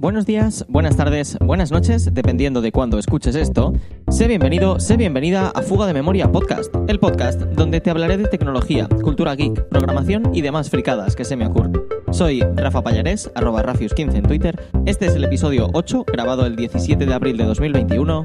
buenos 0.00 0.24
días, 0.24 0.64
buenas 0.68 0.96
tardes, 0.96 1.36
buenas 1.40 1.70
noches, 1.70 2.12
dependiendo 2.12 2.62
de 2.62 2.72
cuándo 2.72 2.98
escuches 2.98 3.34
esto. 3.34 3.74
Sé 4.08 4.26
bienvenido, 4.26 4.80
sé 4.80 4.96
bienvenida 4.96 5.52
a 5.54 5.62
Fuga 5.62 5.86
de 5.86 5.92
Memoria 5.92 6.32
Podcast, 6.32 6.74
el 6.88 6.98
podcast 6.98 7.40
donde 7.40 7.80
te 7.80 7.90
hablaré 7.90 8.16
de 8.16 8.26
tecnología, 8.26 8.88
cultura 9.02 9.34
geek, 9.34 9.68
programación 9.68 10.34
y 10.34 10.40
demás 10.40 10.70
fricadas 10.70 11.14
que 11.14 11.24
se 11.24 11.36
me 11.36 11.46
ocurren. 11.46 11.74
Soy 12.10 12.40
Rafa 12.56 12.82
Payarés, 12.82 13.30
arroba 13.34 13.62
Rafius15 13.62 14.14
en 14.14 14.24
Twitter. 14.24 14.60
Este 14.86 15.06
es 15.06 15.14
el 15.14 15.24
episodio 15.24 15.68
8, 15.74 16.04
grabado 16.10 16.46
el 16.46 16.56
17 16.56 17.04
de 17.04 17.14
abril 17.14 17.36
de 17.36 17.44
2021. 17.44 18.22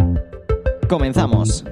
¡Comenzamos! 0.88 1.66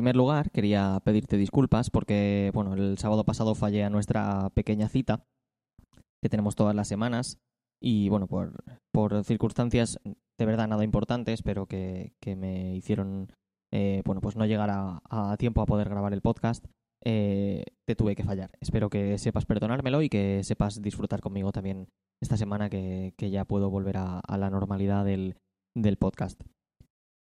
Primer 0.00 0.16
lugar, 0.16 0.50
quería 0.50 0.98
pedirte 1.04 1.36
disculpas 1.36 1.90
porque, 1.90 2.50
bueno, 2.54 2.72
el 2.72 2.96
sábado 2.96 3.24
pasado 3.24 3.54
fallé 3.54 3.84
a 3.84 3.90
nuestra 3.90 4.48
pequeña 4.54 4.88
cita 4.88 5.26
que 6.22 6.30
tenemos 6.30 6.54
todas 6.54 6.74
las 6.74 6.88
semanas 6.88 7.38
y, 7.82 8.08
bueno, 8.08 8.26
por, 8.26 8.64
por 8.94 9.22
circunstancias 9.24 10.00
de 10.38 10.46
verdad 10.46 10.68
nada 10.68 10.84
importantes, 10.84 11.42
pero 11.42 11.66
que, 11.66 12.14
que 12.18 12.34
me 12.34 12.74
hicieron, 12.76 13.30
eh, 13.74 14.00
bueno, 14.06 14.22
pues 14.22 14.36
no 14.36 14.46
llegar 14.46 14.70
a, 14.72 15.36
tiempo 15.36 15.60
a 15.60 15.66
poder 15.66 15.90
grabar 15.90 16.14
el 16.14 16.22
podcast, 16.22 16.64
eh, 17.04 17.64
te 17.86 17.94
tuve 17.94 18.16
que 18.16 18.24
fallar. 18.24 18.52
Espero 18.62 18.88
que 18.88 19.18
sepas 19.18 19.44
perdonármelo 19.44 20.00
y 20.00 20.08
que 20.08 20.42
sepas 20.44 20.80
disfrutar 20.80 21.20
conmigo 21.20 21.52
también 21.52 21.88
esta 22.22 22.38
semana 22.38 22.70
que, 22.70 23.12
que 23.18 23.28
ya 23.28 23.44
puedo 23.44 23.68
volver 23.68 23.98
a, 23.98 24.20
a 24.20 24.38
la 24.38 24.48
normalidad 24.48 25.04
del, 25.04 25.36
del 25.76 25.98
podcast 25.98 26.40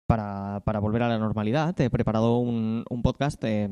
para, 0.07 0.61
para, 0.65 0.79
volver 0.79 1.03
a 1.03 1.09
la 1.09 1.19
normalidad, 1.19 1.79
he 1.79 1.89
preparado 1.89 2.37
un, 2.37 2.85
un 2.89 3.01
podcast, 3.03 3.43
eh, 3.43 3.69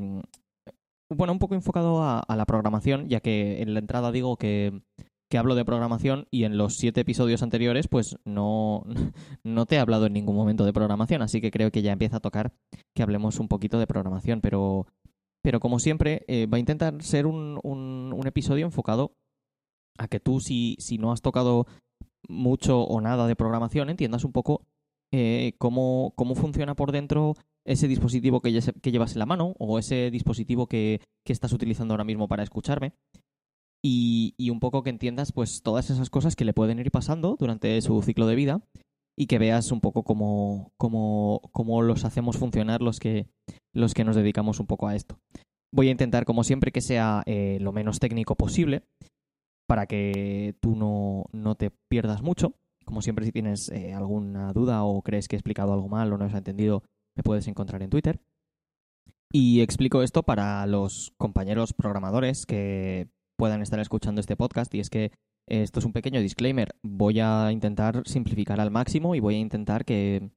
bueno, 1.10 1.34
un 1.34 1.40
poco 1.40 1.56
enfocado 1.56 2.04
a, 2.04 2.24
la 2.36 2.46
programación, 2.46 3.08
ya 3.08 3.22
que 3.22 3.62
en 3.62 3.74
la 3.74 3.80
entrada 3.80 4.12
digo 4.12 4.38
que, 4.38 4.82
que, 5.30 5.38
hablo 5.38 5.56
de 5.56 5.66
programación 5.66 6.28
y 6.32 6.44
en 6.44 6.58
los 6.58 6.76
siete 6.76 7.02
episodios 7.02 7.42
anteriores, 7.42 7.88
pues 7.88 8.18
no, 8.26 8.84
no 9.44 9.66
te 9.66 9.76
he 9.76 9.80
hablado 9.80 10.08
en 10.08 10.14
ningún 10.14 10.36
momento 10.36 10.66
de 10.66 10.74
programación, 10.74 11.22
así 11.22 11.42
que 11.42 11.52
creo 11.52 11.72
que 11.72 11.82
ya 11.82 11.94
empieza 11.94 12.18
a 12.18 12.22
tocar 12.22 12.54
que 12.94 13.04
hablemos 13.04 13.40
un 13.40 13.48
poquito 13.48 13.80
de 13.80 13.88
programación, 13.88 14.42
pero, 14.42 14.88
pero 15.42 15.60
como 15.60 15.80
siempre, 15.80 16.26
eh, 16.28 16.48
va 16.48 16.58
a 16.58 16.60
intentar 16.60 17.02
ser 17.02 17.28
un, 17.28 17.60
un, 17.64 18.14
un 18.14 18.28
episodio 18.28 18.66
enfocado 18.66 19.14
a 19.98 20.10
que 20.10 20.20
tú, 20.20 20.42
si, 20.42 20.76
si 20.80 20.98
no 20.98 21.14
has 21.14 21.22
tocado 21.22 21.66
mucho 22.28 22.82
o 22.82 23.00
nada 23.00 23.28
de 23.28 23.36
programación, 23.36 23.90
entiendas 23.90 24.26
un 24.26 24.34
poco 24.34 24.64
eh, 25.18 25.56
cómo, 25.58 26.12
cómo, 26.18 26.36
funciona 26.36 26.76
por 26.76 26.92
dentro 26.92 27.36
ese 27.64 27.88
dispositivo 27.88 28.42
que, 28.42 28.52
llevas 28.52 29.14
en 29.14 29.20
la 29.20 29.26
mano 29.26 29.56
o 29.60 29.80
ese 29.80 30.12
dispositivo 30.12 30.68
que, 30.68 31.00
estás 31.24 31.54
utilizando 31.54 31.94
ahora 31.94 32.04
mismo 32.04 32.28
para 32.28 32.44
escucharme. 32.44 32.92
Y, 33.82 34.34
y, 34.38 34.50
un 34.50 34.60
poco 34.60 34.84
que 34.84 34.90
entiendas 34.90 35.32
pues 35.32 35.62
todas 35.62 35.90
esas 35.90 36.10
cosas 36.10 36.36
que 36.36 36.44
le 36.44 36.54
pueden 36.54 36.80
ir 36.80 36.92
pasando 36.92 37.38
durante 37.40 37.80
su 37.82 38.02
ciclo 38.02 38.28
de 38.28 38.36
vida 38.36 38.62
y 39.18 39.28
que 39.28 39.40
veas 39.40 39.72
un 39.72 39.80
poco 39.80 40.04
cómo, 40.04 40.74
cómo, 40.76 41.40
cómo 41.54 41.82
los 41.82 42.04
hacemos 42.04 42.36
funcionar 42.36 42.82
los 42.82 43.00
que, 43.00 43.30
los 43.74 43.94
que 43.94 44.04
nos 44.04 44.18
dedicamos 44.18 44.60
un 44.60 44.68
poco 44.68 44.90
a 44.90 44.96
esto. 44.96 45.18
Voy 45.72 45.88
a 45.88 45.92
intentar, 45.92 46.26
como 46.26 46.44
siempre, 46.44 46.74
que 46.74 46.82
sea 46.82 47.24
eh, 47.26 47.58
lo 47.62 47.72
menos 47.72 48.00
técnico 48.00 48.36
posible 48.36 48.84
para 49.66 49.86
que 49.86 50.56
tú 50.60 50.76
no, 50.76 51.26
no 51.32 51.56
te 51.56 51.72
pierdas 51.90 52.22
mucho 52.22 52.54
como 52.86 53.02
siempre, 53.02 53.26
si 53.26 53.32
tienes 53.32 53.70
eh, 53.70 53.94
alguna 53.94 54.54
duda 54.54 54.84
o 54.84 55.02
crees 55.02 55.28
que 55.28 55.36
he 55.36 55.40
explicado 55.40 55.74
algo 55.74 55.90
mal 55.90 56.12
o 56.14 56.18
no 56.18 56.26
has 56.26 56.34
entendido, 56.34 56.84
me 57.16 57.24
puedes 57.24 57.48
encontrar 57.48 57.82
en 57.82 57.90
Twitter. 57.90 58.20
Y 59.32 59.62
explico 59.62 60.02
esto 60.02 60.24
para 60.24 60.66
los 60.66 61.14
compañeros 61.18 61.74
programadores 61.74 62.46
que 62.46 63.10
puedan 63.38 63.62
estar 63.62 63.80
escuchando 63.80 64.22
este 64.22 64.38
podcast 64.38 64.74
y 64.74 64.80
es 64.80 64.90
que 64.90 65.12
esto 65.48 65.80
es 65.80 65.86
un 65.86 65.94
pequeño 65.94 66.22
disclaimer. 66.22 66.76
Voy 66.84 67.20
a 67.20 67.52
intentar 67.52 68.04
simplificar 68.06 68.60
al 68.60 68.72
máximo 68.72 69.16
y 69.16 69.20
voy 69.20 69.36
a 69.36 69.40
intentar 69.40 69.86
que, 69.86 70.32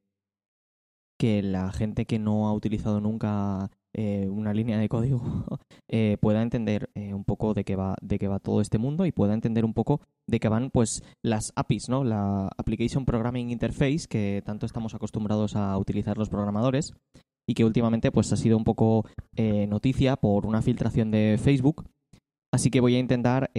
que 1.19 1.43
la 1.43 1.71
gente 1.73 2.07
que 2.07 2.19
no 2.19 2.49
ha 2.49 2.53
utilizado 2.53 3.01
nunca 3.01 3.71
eh, 3.95 4.29
una 4.29 4.53
línea 4.53 4.79
de 4.79 4.89
código 4.89 5.23
eh, 5.89 6.19
pueda 6.21 6.43
entender 6.43 6.91
eh, 6.95 7.15
un 7.15 7.25
poco 7.25 7.55
de 7.55 7.65
qué 7.65 7.75
va 7.75 7.97
de 8.03 8.19
qué 8.19 8.29
va 8.29 8.39
todo 8.39 8.61
este 8.61 8.77
mundo 8.77 9.07
y 9.07 9.13
pueda 9.13 9.33
entender 9.33 9.65
un 9.65 9.73
poco 9.73 10.03
de 10.27 10.41
qué 10.41 10.49
van 10.49 10.71
pues 10.71 11.03
las 11.25 11.53
APIs 11.57 11.89
no 11.89 12.05
la 12.05 12.51
Application 12.59 13.07
Programming 13.07 13.51
Interface 13.51 14.07
que 14.07 14.43
tanto 14.45 14.67
estamos 14.67 14.95
acostumbrados 14.95 15.57
a 15.57 15.77
utilizar 15.79 16.19
los 16.19 16.29
programadores 16.29 16.93
y 17.49 17.55
que 17.55 17.65
últimamente 17.65 18.13
pues 18.13 18.31
ha 18.31 18.37
sido 18.37 18.59
un 18.59 18.65
poco 18.65 19.07
noticia 19.69 20.17
por 20.17 20.45
una 20.45 20.61
filtración 20.61 21.11
de 21.11 21.39
Facebook. 21.43 21.87
Así 22.53 22.69
que 22.69 22.83
voy 22.83 22.95
a 22.95 22.99
intentar 22.99 23.51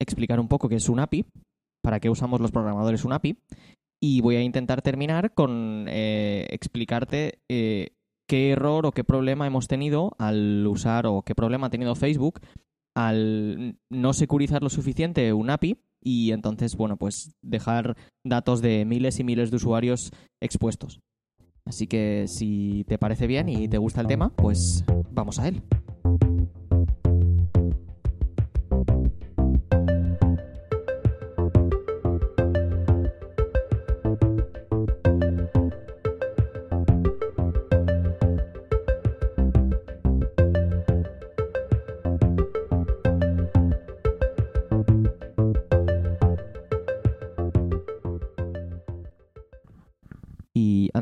explicar 0.00 0.40
un 0.40 0.48
poco 0.48 0.70
qué 0.70 0.76
es 0.76 0.88
un 0.88 1.00
API 1.00 1.26
para 1.82 2.00
qué 2.00 2.08
usamos 2.08 2.40
los 2.40 2.50
programadores 2.50 3.04
un 3.04 3.12
API 3.12 3.36
y 4.00 4.22
voy 4.22 4.36
a 4.36 4.42
intentar 4.42 4.80
terminar 4.80 5.34
con 5.34 5.84
explicarte 5.86 7.40
qué 8.28 8.50
error 8.50 8.86
o 8.86 8.92
qué 8.92 9.02
problema 9.02 9.46
hemos 9.46 9.66
tenido 9.66 10.14
al 10.18 10.66
usar 10.66 11.06
o 11.06 11.22
qué 11.22 11.34
problema 11.34 11.66
ha 11.66 11.70
tenido 11.70 11.94
Facebook 11.94 12.40
al 12.94 13.78
no 13.90 14.12
securizar 14.12 14.62
lo 14.62 14.68
suficiente 14.70 15.32
un 15.32 15.50
API 15.50 15.78
y 16.02 16.32
entonces, 16.32 16.76
bueno, 16.76 16.96
pues 16.96 17.32
dejar 17.42 17.96
datos 18.24 18.60
de 18.60 18.84
miles 18.84 19.18
y 19.18 19.24
miles 19.24 19.50
de 19.50 19.56
usuarios 19.56 20.12
expuestos. 20.40 21.00
Así 21.64 21.86
que 21.86 22.26
si 22.28 22.84
te 22.88 22.98
parece 22.98 23.26
bien 23.26 23.48
y 23.48 23.68
te 23.68 23.78
gusta 23.78 24.00
el 24.00 24.06
tema, 24.06 24.30
pues 24.30 24.84
vamos 25.10 25.38
a 25.38 25.48
él. 25.48 25.62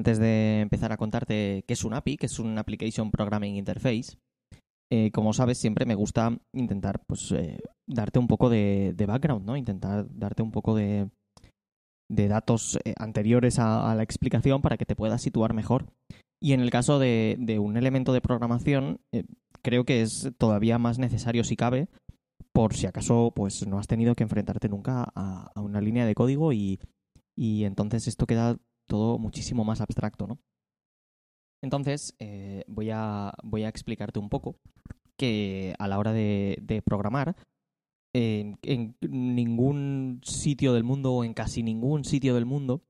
Antes 0.06 0.21
de 0.21 0.61
empezar 0.61 0.93
a 0.93 0.97
contarte 0.97 1.65
qué 1.67 1.75
es 1.75 1.83
un 1.83 1.93
API, 1.93 2.17
que 2.17 2.27
es 2.27 2.39
un 2.39 2.56
Application 2.59 3.11
Programming 3.11 3.56
Interface, 3.56 4.17
eh, 4.89 5.11
como 5.11 5.33
sabes, 5.33 5.59
siempre 5.59 5.84
me 5.84 5.97
gusta 5.97 6.39
intentar 6.55 7.00
pues, 7.09 7.33
eh, 7.33 7.59
darte 7.89 8.21
un 8.21 8.28
poco 8.28 8.49
de, 8.49 8.95
background, 9.05 9.45
¿no? 9.45 9.56
Intentar 9.56 10.06
darte 10.09 10.45
un 10.45 10.53
poco 10.53 10.77
de, 10.77 11.11
datos 12.09 12.78
eh, 12.84 12.95
anteriores 13.00 13.59
a, 13.59 13.93
la 13.97 14.05
explicación 14.05 14.62
para 14.62 14.77
que 14.77 14.87
te 14.87 14.95
puedas 14.95 15.21
situar 15.22 15.55
mejor. 15.55 15.87
Y 16.41 16.53
en 16.53 16.61
el 16.61 16.71
caso 16.71 17.00
de, 17.00 17.59
un 17.61 17.77
elemento 17.77 18.12
de 18.12 18.21
programación, 18.21 19.00
creo 19.61 19.83
que 19.84 20.03
es 20.03 20.31
todavía 20.39 20.78
más 20.78 21.00
necesario 21.00 21.43
si 21.43 21.56
cabe, 21.56 21.89
por 22.53 22.75
si 22.75 22.87
acaso 22.87 23.33
pues 23.34 23.66
no 23.66 23.81
has 23.81 23.89
tenido 23.89 24.15
que 24.15 24.22
enfrentarte 24.22 24.69
nunca 24.69 25.11
a, 25.16 25.50
a 25.53 25.61
una 25.61 25.81
línea 25.81 26.06
de 26.06 26.15
código 26.15 26.53
y, 26.53 26.78
y 27.37 27.65
entonces 27.65 28.06
esto 28.06 28.27
queda 28.27 28.56
todo 28.87 29.19
muchísimo 29.19 29.65
más 29.65 29.81
abstracto, 29.81 30.27
¿no? 30.27 30.39
Entonces, 31.63 32.15
eh, 32.19 32.65
voy, 32.69 32.91
a, 32.93 33.33
voy 33.43 33.65
a 33.65 33.69
explicarte 33.69 34.19
un 34.19 34.29
poco 34.29 34.57
que 35.19 35.75
a 35.79 35.89
la 35.89 35.99
hora 35.99 36.13
de, 36.13 36.83
programar, 36.85 37.37
en, 38.13 38.59
ningún 39.01 40.21
sitio 40.23 40.75
del 40.75 40.85
mundo 40.85 41.13
o 41.15 41.25
en 41.25 41.35
casi 41.35 41.63
ningún 41.63 42.05
sitio 42.05 42.35
del 42.35 42.47
mundo, 42.47 42.83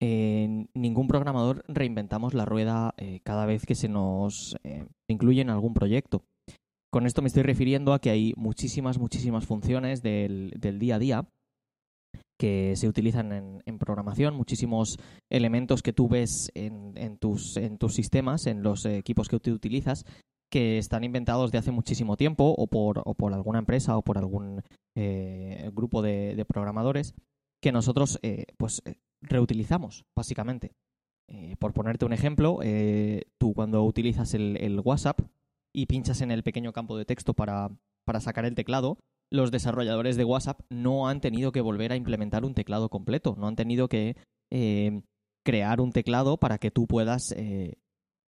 ningún 0.00 1.06
programador 1.06 1.64
reinventamos 1.68 2.34
la 2.34 2.44
rueda 2.44 2.92
eh, 2.96 3.20
cada 3.22 3.46
vez 3.46 3.64
que 3.64 3.76
se 3.76 3.88
nos 3.88 4.56
eh, 4.64 4.86
incluye 5.08 5.40
en 5.40 5.50
algún 5.50 5.74
proyecto. 5.74 6.24
Con 6.90 7.06
esto 7.06 7.22
me 7.22 7.28
estoy 7.28 7.44
refiriendo 7.44 7.94
a 7.94 8.00
que 8.00 8.10
hay 8.10 8.34
muchísimas, 8.36 8.98
muchísimas 8.98 9.46
funciones 9.46 10.02
del, 10.02 10.52
del 10.58 10.78
día 10.78 10.96
a 10.96 10.98
día 10.98 11.28
que 12.42 12.74
se 12.74 12.88
utilizan 12.88 13.30
en, 13.30 13.62
en, 13.66 13.78
programación, 13.78 14.34
muchísimos 14.34 14.98
elementos 15.30 15.80
que 15.80 15.92
tú 15.92 16.08
ves 16.08 16.50
en, 16.56 17.16
tus, 17.18 17.54
sistemas, 17.90 18.48
en 18.48 18.64
los 18.64 18.84
equipos 18.84 19.28
que 19.28 19.38
tú 19.38 19.52
utilizas, 19.52 20.04
que 20.50 20.76
están 20.76 21.04
inventados 21.04 21.52
de 21.52 21.58
hace 21.58 21.70
muchísimo 21.70 22.16
tiempo 22.16 22.52
o 22.58 22.66
por, 22.66 23.04
alguna 23.32 23.60
empresa 23.60 23.96
o 23.96 24.02
por 24.02 24.18
algún 24.18 24.60
eh, 24.96 25.70
grupo 25.72 26.02
de, 26.02 26.44
programadores 26.48 27.14
que 27.60 27.70
nosotros 27.70 28.18
eh, 28.22 28.46
pues 28.56 28.82
reutilizamos, 29.20 30.04
básicamente. 30.16 30.72
Eh, 31.28 31.54
por 31.60 31.72
ponerte 31.72 32.06
un 32.06 32.12
ejemplo, 32.12 32.58
eh, 32.64 33.22
tú 33.38 33.54
cuando 33.54 33.84
utilizas 33.84 34.34
el, 34.34 34.80
WhatsApp 34.84 35.20
y 35.72 35.86
pinchas 35.86 36.20
en 36.22 36.32
el 36.32 36.42
pequeño 36.42 36.72
campo 36.72 36.98
de 36.98 37.04
texto 37.04 37.34
para 37.34 37.70
sacar 38.18 38.46
el 38.46 38.56
teclado, 38.56 38.98
los 39.32 39.50
desarrolladores 39.50 40.16
de 40.16 40.24
WhatsApp 40.24 40.60
no 40.68 41.08
han 41.08 41.20
tenido 41.20 41.52
que 41.52 41.62
volver 41.62 41.90
a 41.90 41.96
implementar 41.96 42.44
un 42.44 42.54
teclado 42.54 42.90
completo, 42.90 43.34
no 43.38 43.48
han 43.48 43.56
tenido 43.56 43.88
que 43.88 44.14
eh, 44.52 45.02
crear 45.44 45.80
un 45.80 45.90
teclado 45.90 46.36
para 46.36 46.58
que 46.58 46.70
tú 46.70 46.86
puedas 46.86 47.32
eh, 47.32 47.78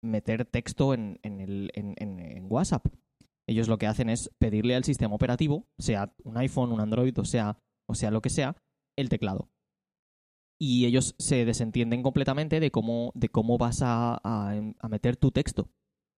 meter 0.03 0.47
texto 0.47 0.95
en, 0.95 1.19
WhatsApp. 2.49 2.87
Ellos 3.47 3.69
lo 3.69 3.77
que 3.77 3.87
hacen 3.87 4.09
es 4.09 4.31
pedirle 4.39 4.75
al 4.75 4.85
sistema 4.85 5.15
operativo, 5.15 5.67
sea 5.79 6.15
un 6.25 6.39
iPhone, 6.39 6.73
un 6.73 6.81
Android 6.81 7.19
o 7.19 7.25
sea, 7.25 7.59
o 7.87 7.95
sea 7.95 8.11
lo 8.11 8.23
que 8.23 8.31
sea, 8.31 8.57
el 8.97 9.11
teclado. 9.11 9.51
Y 10.59 10.87
ellos 10.87 11.15
se 11.19 11.45
desentienden 11.45 12.03
completamente 12.03 12.61
de 12.61 12.71
cómo, 12.71 13.13
de 13.15 13.29
cómo 13.29 13.59
vas 13.59 13.83
a, 13.83 14.21
a 14.25 14.89
meter 14.89 15.17
tu 15.17 15.31
texto. 15.31 15.69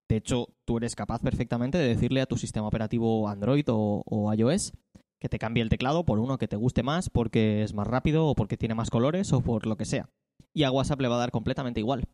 De 0.08 0.16
hecho, 0.16 0.48
tú 0.66 0.76
eres 0.76 0.94
capaz 0.94 1.20
perfectamente 1.20 1.78
de 1.78 1.88
decirle 1.88 2.20
a 2.20 2.26
tu 2.26 2.36
sistema 2.36 2.68
operativo 2.68 3.28
Android 3.28 3.64
o, 3.68 4.32
iOS 4.34 4.72
que 5.20 5.28
te 5.28 5.38
cambie 5.38 5.62
el 5.62 5.70
teclado 5.70 6.04
por 6.04 6.18
uno 6.18 6.38
que 6.38 6.46
te 6.46 6.56
guste 6.56 6.82
más 6.82 7.08
porque 7.10 7.62
es 7.62 7.74
más 7.74 7.86
rápido 7.86 8.26
o 8.26 8.34
porque 8.34 8.56
tiene 8.56 8.74
más 8.74 8.90
colores 8.90 9.32
o 9.32 9.40
por 9.40 9.66
lo 9.66 9.76
que 9.76 9.84
sea. 9.84 10.10
Y 10.54 10.64
a 10.64 10.70
WhatsApp 10.70 11.00
le 11.00 11.08
va 11.08 11.16
a 11.16 11.20
dar 11.20 11.30
completamente 11.30 11.80
igual. 11.80 12.04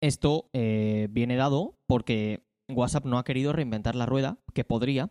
Esto 0.00 0.48
eh, 0.52 1.08
viene 1.10 1.36
dado 1.36 1.74
porque 1.88 2.44
WhatsApp 2.70 3.04
no 3.04 3.18
ha 3.18 3.24
querido 3.24 3.52
reinventar 3.52 3.96
la 3.96 4.06
rueda, 4.06 4.38
que 4.54 4.64
podría, 4.64 5.10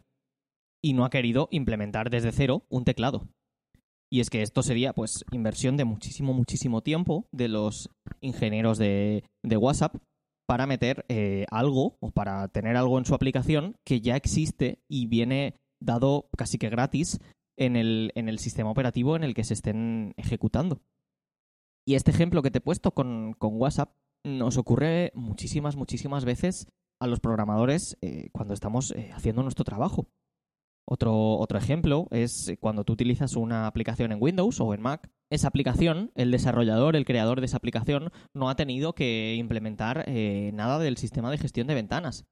y 0.82 0.94
no 0.94 1.04
ha 1.04 1.10
querido 1.10 1.50
implementar 1.52 2.10
desde 2.10 2.32
cero 2.32 2.66
un 2.70 2.86
teclado. 2.86 3.28
Y 4.10 4.22
es 4.22 4.30
que 4.30 4.42
esto 4.42 4.64
sería, 4.64 4.94
pues, 4.94 5.26
inversión 5.32 5.76
de 5.76 5.84
muchísimo, 5.84 6.34
muchísimo 6.34 6.82
tiempo 6.82 7.28
de 7.34 7.50
los 7.50 7.90
ingenieros 8.22 8.78
de, 8.78 9.26
de 9.44 9.58
WhatsApp 9.58 9.98
para 10.48 10.66
meter 10.66 11.06
eh, 11.10 11.46
algo 11.52 11.98
o 12.00 12.12
para 12.12 12.48
tener 12.48 12.78
algo 12.78 12.98
en 12.98 13.06
su 13.06 13.14
aplicación 13.14 13.76
que 13.84 14.02
ya 14.02 14.16
existe 14.16 14.80
y 14.88 15.06
viene 15.06 15.56
dado 15.80 16.30
casi 16.36 16.58
que 16.58 16.70
gratis 16.70 17.20
en 17.58 17.76
el, 17.76 18.12
en 18.16 18.30
el 18.30 18.40
sistema 18.40 18.72
operativo 18.72 19.16
en 19.16 19.24
el 19.24 19.34
que 19.34 19.44
se 19.44 19.54
estén 19.54 20.14
ejecutando. 20.16 20.82
Y 21.86 21.96
este 21.96 22.12
ejemplo 22.12 22.42
que 22.42 22.50
te 22.50 22.60
he 22.60 22.62
puesto 22.62 22.92
con, 22.92 23.36
WhatsApp 23.40 23.94
nos 24.24 24.58
ocurre 24.58 25.12
muchísimas, 25.16 25.76
muchísimas 25.76 26.24
veces 26.24 26.68
a 27.00 27.08
los 27.08 27.20
programadores 27.20 27.98
eh, 28.02 28.30
cuando 28.32 28.54
estamos 28.54 28.92
eh, 28.92 29.12
haciendo 29.14 29.44
nuestro 29.44 29.66
trabajo. 29.66 30.08
Otro, 30.86 31.38
otro 31.38 31.58
ejemplo 31.58 32.08
es 32.12 32.54
cuando 32.62 32.86
tú 32.86 32.94
utilizas 32.94 33.36
una 33.36 33.68
aplicación 33.68 34.14
en 34.14 34.22
Windows 34.22 34.62
o 34.62 34.74
en 34.74 34.82
Mac 34.82 35.10
esa 35.30 35.48
aplicación, 35.48 36.12
el 36.16 36.32
desarrollador, 36.32 36.96
el 36.96 37.06
creador 37.06 37.40
de 37.40 37.48
esa 37.48 37.58
aplicación, 37.58 38.12
no 38.34 38.50
ha 38.50 38.56
tenido 38.56 38.94
que 38.94 39.36
implementar 39.36 40.06
eh, 40.08 40.52
nada 40.54 40.80
del 40.80 40.98
sistema 40.98 41.32
de 41.32 41.38
gestión 41.38 41.68
de 41.68 41.76
ventanas. 41.76 42.26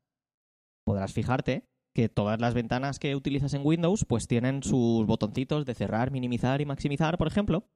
Podrás 0.86 1.14
fijarte 1.14 1.66
que 1.96 2.10
todas 2.10 2.40
las 2.40 2.54
ventanas 2.54 3.00
que 3.00 3.16
utilizas 3.16 3.54
en 3.54 3.66
Windows 3.66 4.06
pues 4.06 4.28
tienen 4.28 4.64
sus 4.64 5.06
botoncitos 5.06 5.66
de 5.66 5.74
cerrar, 5.74 6.12
minimizar 6.12 6.62
y 6.62 6.66
maximizar, 6.66 7.18
por 7.18 7.28
ejemplo. 7.28 7.68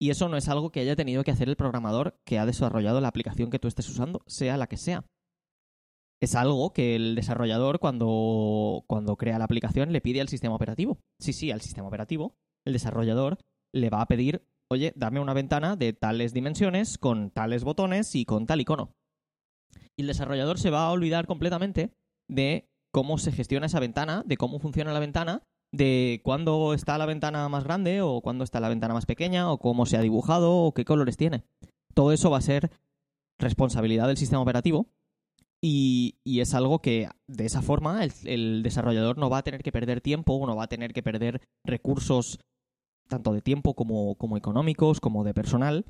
Y 0.00 0.10
eso 0.10 0.28
no 0.28 0.36
es 0.36 0.48
algo 0.48 0.70
que 0.70 0.80
haya 0.80 0.96
tenido 0.96 1.24
que 1.24 1.30
hacer 1.30 1.48
el 1.48 1.56
programador 1.56 2.18
que 2.24 2.38
ha 2.38 2.46
desarrollado 2.46 3.00
la 3.00 3.08
aplicación 3.08 3.50
que 3.50 3.58
tú 3.58 3.68
estés 3.68 3.88
usando, 3.88 4.22
sea 4.26 4.56
la 4.56 4.68
que 4.68 4.76
sea. 4.76 5.04
Es 6.20 6.34
algo 6.34 6.72
que 6.72 6.96
el 6.96 7.14
desarrollador 7.14 7.78
cuando, 7.78 8.84
cuando 8.86 9.16
crea 9.16 9.38
la 9.38 9.44
aplicación 9.44 9.92
le 9.92 10.00
pide 10.00 10.20
al 10.20 10.28
sistema 10.28 10.54
operativo. 10.54 10.98
Sí, 11.20 11.32
sí, 11.32 11.50
al 11.50 11.60
sistema 11.60 11.88
operativo. 11.88 12.36
El 12.64 12.72
desarrollador 12.72 13.38
le 13.72 13.90
va 13.90 14.00
a 14.00 14.06
pedir 14.06 14.42
oye, 14.70 14.92
dame 14.96 15.20
una 15.20 15.34
ventana 15.34 15.76
de 15.76 15.92
tales 15.92 16.32
dimensiones, 16.32 16.98
con 16.98 17.30
tales 17.30 17.64
botones 17.64 18.14
y 18.14 18.24
con 18.24 18.46
tal 18.46 18.60
icono. 18.60 18.94
Y 19.96 20.02
el 20.02 20.08
desarrollador 20.08 20.58
se 20.58 20.70
va 20.70 20.86
a 20.86 20.90
olvidar 20.90 21.26
completamente 21.26 21.92
de 22.28 22.68
cómo 22.92 23.18
se 23.18 23.32
gestiona 23.32 23.66
esa 23.66 23.80
ventana, 23.80 24.22
de 24.24 24.36
cómo 24.36 24.58
funciona 24.58 24.92
la 24.92 25.00
ventana, 25.00 25.42
de 25.72 26.20
cuándo 26.24 26.72
está 26.74 26.98
la 26.98 27.06
ventana 27.06 27.48
más 27.48 27.64
grande 27.64 28.00
o 28.00 28.20
cuándo 28.20 28.44
está 28.44 28.60
la 28.60 28.68
ventana 28.68 28.94
más 28.94 29.06
pequeña 29.06 29.50
o 29.50 29.58
cómo 29.58 29.86
se 29.86 29.96
ha 29.96 30.02
dibujado 30.02 30.52
o 30.52 30.72
qué 30.72 30.84
colores 30.84 31.16
tiene. 31.16 31.44
Todo 31.94 32.12
eso 32.12 32.30
va 32.30 32.38
a 32.38 32.42
ser 32.42 32.70
responsabilidad 33.38 34.06
del 34.06 34.16
sistema 34.16 34.42
operativo 34.42 34.88
y, 35.60 36.18
es 36.24 36.54
algo 36.54 36.80
que 36.80 37.08
de 37.26 37.46
esa 37.46 37.62
forma 37.62 38.04
el, 38.04 38.62
desarrollador 38.62 39.18
no 39.18 39.28
va 39.28 39.38
a 39.38 39.42
tener 39.42 39.62
que 39.62 39.72
perder 39.72 40.00
tiempo, 40.00 40.44
no 40.46 40.54
va 40.54 40.64
a 40.64 40.68
tener 40.68 40.92
que 40.92 41.02
perder 41.02 41.40
recursos 41.64 42.38
tanto 43.08 43.32
de 43.32 43.42
tiempo 43.42 43.74
como, 43.74 44.14
como 44.16 44.36
económicos, 44.36 45.00
como 45.00 45.24
de 45.24 45.34
personal, 45.34 45.84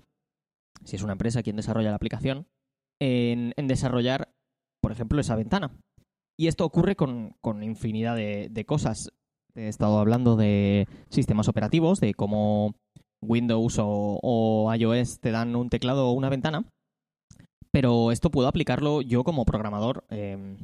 si 0.85 0.97
es 0.97 1.03
una 1.03 1.13
empresa 1.13 1.43
quien 1.43 1.57
desarrolla 1.57 1.91
la 1.91 1.97
aplicación, 1.97 2.47
en, 3.01 3.53
desarrollar, 3.67 4.33
por 4.81 4.93
ejemplo, 4.93 5.21
esa 5.21 5.37
ventana. 5.37 5.73
Y 6.39 6.47
esto 6.47 6.65
ocurre 6.65 6.97
con, 6.97 7.35
infinidad 7.63 8.17
de, 8.17 8.65
cosas. 8.67 9.11
He 9.55 9.69
estado 9.69 9.99
hablando 9.99 10.37
de 10.37 10.87
sistemas 11.11 11.49
operativos, 11.49 12.01
de 12.01 12.15
cómo 12.15 12.75
Windows 13.21 13.77
o, 13.81 14.73
iOS 14.75 15.21
te 15.21 15.33
dan 15.33 15.57
un 15.57 15.69
teclado 15.69 16.09
o 16.09 16.13
una 16.13 16.29
ventana, 16.29 16.65
pero 17.73 18.13
esto 18.13 18.31
puedo 18.31 18.49
aplicarlo 18.49 19.03
yo 19.03 19.25
como 19.25 19.45
programador 19.45 20.05
em, 20.11 20.57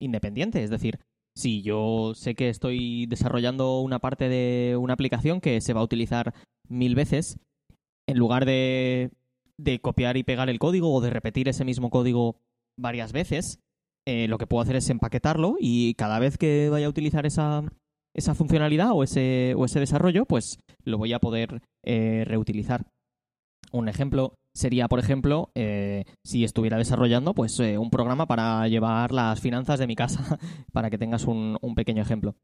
independiente, 0.00 0.62
es 0.62 0.70
decir, 0.70 1.00
si 1.40 1.62
yo 1.62 2.12
sé 2.14 2.34
que 2.34 2.48
estoy 2.48 3.06
desarrollando 3.06 3.80
una 3.80 3.98
parte 3.98 4.28
de 4.28 4.76
una 4.76 4.94
aplicación 4.94 5.40
que 5.40 5.60
se 5.60 5.72
va 5.72 5.80
a 5.80 5.84
utilizar 5.84 6.34
mil 6.68 6.94
veces, 6.94 7.38
en 8.06 8.18
lugar 8.18 8.44
de, 8.44 9.10
copiar 9.82 10.16
y 10.16 10.22
pegar 10.22 10.50
el 10.50 10.58
código 10.58 10.92
o 10.92 11.00
de 11.00 11.10
repetir 11.10 11.48
ese 11.48 11.64
mismo 11.64 11.90
código 11.90 12.36
varias 12.78 13.12
veces, 13.12 13.60
eh, 14.06 14.28
lo 14.28 14.38
que 14.38 14.46
puedo 14.46 14.62
hacer 14.62 14.76
es 14.76 14.90
empaquetarlo 14.90 15.56
y 15.58 15.94
cada 15.94 16.18
vez 16.18 16.38
que 16.38 16.68
vaya 16.70 16.86
a 16.86 16.90
utilizar 16.90 17.26
esa, 17.26 17.62
esa 18.14 18.34
funcionalidad 18.34 18.92
o 18.92 19.02
ese, 19.02 19.54
o 19.56 19.64
ese 19.64 19.80
desarrollo, 19.80 20.26
pues 20.26 20.58
lo 20.84 20.98
voy 20.98 21.12
a 21.12 21.18
poder 21.20 21.62
eh, 21.84 22.24
reutilizar. 22.26 22.86
Un 23.72 23.88
ejemplo 23.88 24.34
sería, 24.54 24.88
por 24.88 24.98
ejemplo, 24.98 25.50
eh, 25.54 26.04
si 26.24 26.44
estuviera 26.44 26.78
desarrollando 26.78 27.34
pues, 27.34 27.58
eh, 27.60 27.78
un 27.78 27.90
programa 27.90 28.26
para 28.26 28.66
llevar 28.68 29.12
las 29.12 29.40
finanzas 29.40 29.78
de 29.78 29.86
mi 29.86 29.96
casa, 29.96 30.38
para 30.72 30.90
que 30.90 30.98
tengas 30.98 31.24
un, 31.24 31.58
pequeño 31.74 32.02
ejemplo. 32.02 32.34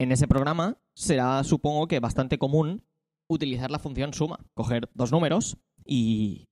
En 0.00 0.12
ese 0.12 0.26
programa 0.26 0.78
será, 0.96 1.42
supongo 1.44 1.86
que, 1.86 2.00
bastante 2.00 2.38
común 2.38 2.82
utilizar 3.30 3.70
la 3.70 3.78
función 3.78 4.12
suma, 4.12 4.40
coger 4.54 4.90
dos 4.94 5.12
números 5.12 5.56
y, 5.84 6.46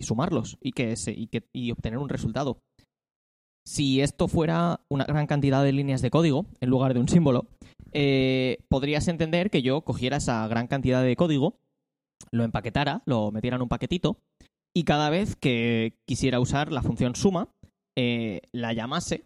sumarlos 0.00 0.56
y, 0.60 0.72
que 0.72 0.94
y, 1.52 1.70
obtener 1.70 1.98
un 1.98 2.08
resultado. 2.08 2.58
Si 3.66 4.00
esto 4.00 4.28
fuera 4.28 4.80
una 4.90 5.04
gran 5.04 5.26
cantidad 5.26 5.62
de 5.62 5.72
líneas 5.72 6.00
de 6.00 6.10
código 6.10 6.46
en 6.60 6.70
lugar 6.70 6.94
de 6.94 7.00
un 7.00 7.08
símbolo, 7.08 7.46
eh, 7.92 8.58
podrías 8.68 9.08
entender 9.08 9.50
que 9.50 9.60
yo 9.60 9.82
cogiera 9.82 10.16
esa 10.16 10.48
gran 10.48 10.66
cantidad 10.66 11.02
de 11.02 11.16
código 11.16 11.58
lo 12.30 12.44
empaquetara, 12.44 13.02
lo 13.06 13.30
metiera 13.30 13.56
en 13.56 13.62
un 13.62 13.68
paquetito 13.68 14.18
y 14.78 14.84
cada 14.84 15.10
vez 15.10 15.34
que 15.34 15.98
quisiera 16.06 16.40
usar 16.40 16.72
la 16.72 16.82
función 16.82 17.16
suma, 17.16 17.48
eh, 17.96 18.42
la 18.52 18.72
llamase 18.72 19.24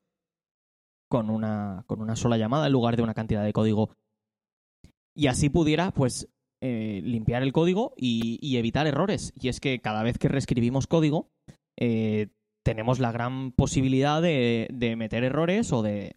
con 1.11 1.28
una, 1.28 1.84
con 1.87 2.00
una 2.00 2.16
sola 2.16 2.38
llamada 2.38 2.66
en 2.66 2.72
lugar 2.72 2.96
de 2.96 3.02
una 3.02 3.12
cantidad 3.12 3.44
de 3.44 3.52
código. 3.52 3.90
Y 5.14 5.26
así 5.26 5.50
pudiera, 5.50 5.90
pues, 5.90 6.28
eh, 6.62 7.02
limpiar 7.04 7.42
el 7.42 7.52
código 7.52 7.92
y, 7.99 8.56
evitar 8.56 8.87
errores. 8.87 9.34
Y 9.38 9.49
es 9.49 9.61
que 9.61 9.80
cada 9.80 10.02
vez 10.02 10.16
que 10.16 10.28
reescribimos 10.28 10.87
código, 10.87 11.28
eh, 11.78 12.28
tenemos 12.64 12.99
la 12.99 13.12
gran 13.12 13.52
posibilidad 13.52 14.22
de, 14.22 14.94
meter 14.96 15.22
errores 15.22 15.70
o 15.72 15.82
de, 15.82 16.14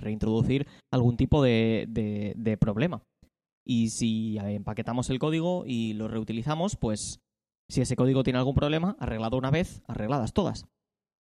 reintroducir 0.00 0.66
algún 0.90 1.18
tipo 1.18 1.42
de 1.42 2.56
problema. 2.58 3.02
Y 3.70 3.90
si 3.90 4.36
empaquetamos 4.36 5.10
el 5.10 5.20
código 5.20 5.62
y 5.64 5.92
lo 5.92 6.08
reutilizamos, 6.08 6.74
pues 6.74 7.20
si 7.68 7.80
ese 7.80 7.94
código 7.94 8.24
tiene 8.24 8.40
algún 8.40 8.56
problema, 8.56 8.96
arreglado 8.98 9.38
una 9.38 9.52
vez, 9.52 9.80
arregladas 9.86 10.32
todas. 10.32 10.66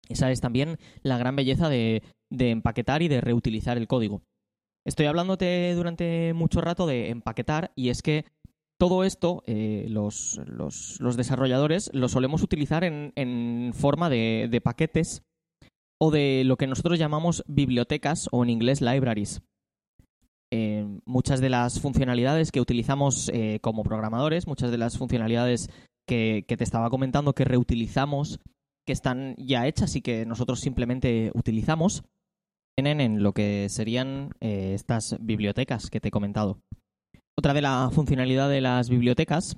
Esa 0.09 0.31
es 0.31 0.41
también 0.41 0.79
la 1.03 1.19
gran 1.19 1.35
belleza 1.35 1.69
de, 1.69 2.01
empaquetar 2.31 3.03
y 3.03 3.07
de 3.07 3.21
reutilizar 3.21 3.77
el 3.77 3.87
código. 3.87 4.23
Estoy 4.83 5.05
hablándote 5.05 5.75
durante 5.75 6.33
mucho 6.33 6.59
rato 6.59 6.87
de 6.87 7.11
empaquetar 7.11 7.71
y 7.75 7.89
es 7.89 8.01
que 8.01 8.25
todo 8.79 9.03
esto 9.03 9.43
eh, 9.45 9.85
los, 9.89 10.41
desarrolladores 11.15 11.91
lo 11.93 12.09
solemos 12.09 12.41
utilizar 12.41 12.83
en, 12.83 13.73
forma 13.75 14.09
de, 14.09 14.47
de, 14.49 14.59
paquetes 14.59 15.21
o 16.01 16.09
de 16.09 16.41
lo 16.45 16.57
que 16.57 16.65
nosotros 16.65 16.97
llamamos 16.97 17.43
bibliotecas 17.45 18.27
o 18.31 18.43
en 18.43 18.49
inglés 18.49 18.81
libraries. 18.81 19.43
Eh, 20.55 20.85
muchas 21.05 21.41
de 21.41 21.49
las 21.49 21.79
funcionalidades 21.79 22.51
que 22.51 22.61
utilizamos 22.61 23.31
eh, 23.33 23.57
como 23.63 23.83
programadores, 23.83 24.45
muchas 24.45 24.69
de 24.69 24.77
las 24.77 24.99
funcionalidades 24.99 25.67
que, 26.07 26.45
te 26.47 26.63
estaba 26.63 26.91
comentando 26.91 27.33
que 27.33 27.43
reutilizamos, 27.43 28.39
que 28.85 28.93
están 28.93 29.33
ya 29.39 29.65
hechas 29.65 29.95
y 29.95 30.03
que 30.03 30.27
nosotros 30.27 30.59
simplemente 30.59 31.31
utilizamos, 31.33 32.03
tienen 32.77 33.01
en 33.01 33.23
lo 33.23 33.33
que 33.33 33.67
serían 33.67 34.29
eh, 34.41 34.73
estas 34.75 35.17
bibliotecas 35.19 35.89
que 35.89 35.99
te 35.99 36.09
he 36.09 36.11
comentado. 36.11 36.59
Otra 37.35 37.55
de 37.55 37.63
la 37.63 37.89
funcionalidad 37.91 38.47
de 38.47 38.61
las 38.61 38.91
bibliotecas 38.91 39.57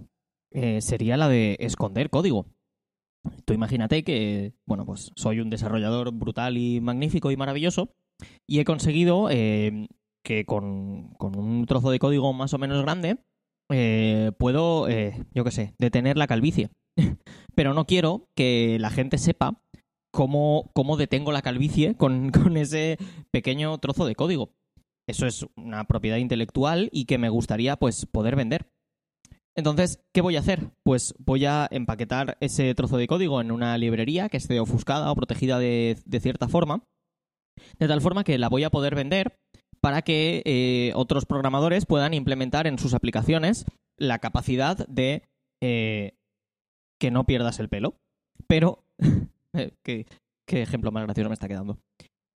sería 0.80 1.18
la 1.18 1.28
de 1.28 1.58
esconder 1.60 2.10
código. 2.10 2.46
Tú 3.44 3.54
imagínate 3.54 4.06
que, 4.06 4.54
bueno, 4.66 4.86
pues 4.86 5.12
soy 5.18 5.42
un 5.42 5.50
desarrollador 5.50 6.14
brutal 6.14 6.58
y 6.58 6.80
magnífico 6.80 7.32
y 7.32 7.36
maravilloso 7.36 7.90
y 8.48 8.60
he 8.60 8.66
conseguido 8.66 9.28
que 10.25 10.46
con, 10.46 11.15
un 11.20 11.65
trozo 11.65 11.91
de 11.91 12.00
código 12.00 12.34
más 12.34 12.53
o 12.53 12.58
menos 12.58 12.82
grande 12.82 13.17
eh, 13.72 14.32
puedo, 14.38 14.89
eh, 14.89 15.24
yo 15.34 15.46
qué 15.46 15.51
sé, 15.51 15.74
detener 15.79 16.17
la 16.17 16.27
calvicie. 16.27 16.70
Pero 17.55 17.74
no 17.74 17.86
quiero 17.86 18.27
que 18.36 18.77
la 18.79 18.89
gente 18.89 19.17
sepa 19.17 19.62
cómo, 20.12 20.72
cómo 20.74 20.98
detengo 20.98 21.32
la 21.32 21.41
calvicie 21.41 21.96
con, 21.96 22.32
con 22.32 22.58
ese 22.58 22.98
pequeño 23.32 23.77
trozo 23.77 24.05
de 24.05 24.15
código. 24.15 24.51
Eso 25.08 25.27
es 25.27 25.46
una 25.55 25.86
propiedad 25.86 26.17
intelectual 26.17 26.89
y 26.91 27.05
que 27.05 27.20
me 27.20 27.29
gustaría 27.29 27.77
pues 27.77 28.05
poder 28.08 28.36
vender. 28.36 28.67
Entonces, 29.55 30.03
¿qué 30.13 30.22
voy 30.22 30.36
a 30.36 30.39
hacer? 30.39 30.72
Pues 30.84 31.15
voy 31.17 31.46
a 31.46 31.67
empaquetar 31.72 32.38
ese 32.41 32.74
trozo 32.75 32.98
de 32.98 33.08
código 33.08 33.39
en 33.39 33.51
una 33.51 33.77
librería 33.77 34.27
que 34.27 34.38
esté 34.38 34.60
ofuscada 34.60 35.10
o 35.12 35.15
protegida 35.15 35.60
de, 35.60 35.98
cierta 36.20 36.50
forma, 36.50 36.84
de 37.79 37.88
tal 37.88 38.01
forma 38.01 38.25
que 38.25 38.38
la 38.38 38.50
voy 38.50 38.65
a 38.65 38.70
poder 38.70 38.96
vender 38.96 39.38
para 39.86 40.01
que 40.01 40.42
eh, 40.46 40.94
otros 40.96 41.27
programadores 41.27 41.86
puedan 41.86 42.15
implementar 42.15 42.65
en 42.65 42.80
sus 42.80 42.96
aplicaciones 42.96 43.65
la 43.98 44.18
capacidad 44.18 44.88
de 44.88 45.22
eh, 45.62 46.15
que 47.00 47.12
no 47.12 47.27
pierdas 47.27 47.60
el 47.60 47.70
pelo. 47.70 47.94
Pero, 48.48 48.84
eh, 49.54 49.74
¿qué, 49.84 50.08
ejemplo 50.48 50.92
más 50.92 51.04
gracioso 51.04 51.30
me 51.30 51.36
está 51.36 51.48
quedando. 51.48 51.77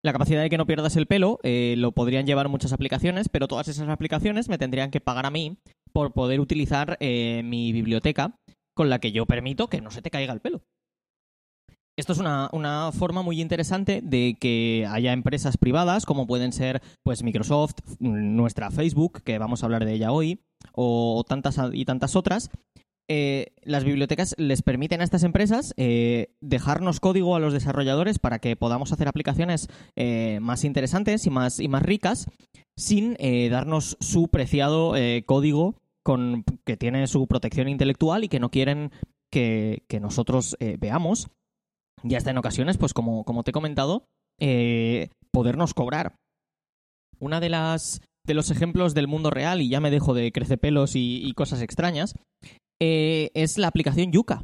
La 0.04 0.12
capacidad 0.12 0.44
de 0.44 0.52
que 0.52 0.60
no 0.60 0.68
pierdas 0.68 0.96
el 0.96 1.08
pelo 1.08 1.40
lo 1.44 1.92
podrían 1.92 2.28
llevar 2.28 2.50
muchas 2.50 2.72
aplicaciones, 2.72 3.30
pero 3.30 3.48
todas 3.48 3.68
esas 3.68 3.90
aplicaciones 3.90 4.48
me 4.48 4.60
tendrían 4.60 4.92
que 4.92 5.02
pagar 5.02 5.26
a 5.26 5.32
mí 5.32 5.58
por 5.92 6.14
poder 6.14 6.40
utilizar 6.42 7.00
mi 7.02 7.74
biblioteca 7.74 8.36
con 8.76 8.92
la 8.92 9.00
que 9.00 9.12
yo 9.12 9.26
permito 9.26 9.70
que 9.70 9.82
no 9.82 9.90
se 9.90 10.04
te 10.04 10.12
caiga 10.12 10.34
el 10.34 10.40
pelo. 10.40 10.62
Esto 12.00 12.14
es 12.14 12.20
una, 12.20 12.92
forma 12.94 13.24
muy 13.24 13.42
interesante 13.42 14.00
de 14.02 14.38
que 14.40 14.88
haya 14.90 15.12
empresas 15.12 15.58
privadas, 15.58 16.06
como 16.06 16.28
pueden 16.28 16.54
ser 16.54 16.82
pues 17.04 17.24
Microsoft, 17.24 17.74
nuestra 18.00 18.72
Facebook, 18.72 19.22
que 19.22 19.38
vamos 19.38 19.62
a 19.62 19.66
hablar 19.66 19.84
de 19.84 19.96
ella 19.96 20.14
hoy, 20.14 20.40
o 20.72 21.26
tantas 21.28 21.60
y 21.74 21.84
tantas 21.84 22.16
otras, 22.16 22.52
eh, 23.10 23.48
las 23.64 23.84
bibliotecas 23.84 24.34
les 24.38 24.62
permiten 24.62 25.02
a 25.02 25.04
estas 25.04 25.24
empresas 25.24 25.74
eh, 25.76 26.32
dejarnos 26.40 27.02
código 27.02 27.36
a 27.36 27.40
los 27.42 27.52
desarrolladores 27.52 28.18
para 28.18 28.40
que 28.40 28.56
podamos 28.56 28.94
hacer 28.94 29.10
aplicaciones 29.10 29.68
eh, 29.98 30.40
más 30.42 30.64
interesantes 30.64 31.26
y 31.26 31.30
más, 31.30 31.60
y 31.60 31.68
más 31.68 31.84
ricas 31.84 32.28
sin 32.78 33.18
darnos 33.52 33.98
su 34.00 34.30
preciado 34.30 34.94
código 35.26 35.76
con, 36.02 36.46
que 36.64 36.78
tiene 36.78 37.08
su 37.08 37.28
protección 37.28 37.68
intelectual 37.68 38.24
y 38.24 38.30
que 38.30 38.40
no 38.40 38.52
quieren 38.52 38.92
que, 39.30 39.84
nosotros 40.00 40.56
veamos. 40.80 41.28
Y 42.04 42.16
hasta 42.16 42.32
en 42.32 42.38
ocasiones, 42.38 42.78
pues 42.78 42.94
como, 42.94 43.24
como 43.24 43.44
te 43.44 43.52
he 43.52 43.54
comentado, 43.54 44.06
podernos 45.32 45.74
cobrar. 45.74 46.16
Una 47.20 47.40
de 47.40 47.50
las 47.50 48.02
de 48.26 48.34
los 48.36 48.52
ejemplos 48.52 48.94
del 48.94 49.08
mundo 49.08 49.32
real, 49.32 49.60
y 49.60 49.70
ya 49.70 49.80
me 49.80 49.90
dejo 49.90 50.14
de 50.14 50.32
crecepelos 50.32 50.96
y, 50.96 51.22
y 51.24 51.34
cosas 51.34 51.62
extrañas, 51.62 52.14
eh, 52.80 53.32
es 53.34 53.58
la 53.58 53.68
aplicación 53.68 54.12
Yuka. 54.12 54.44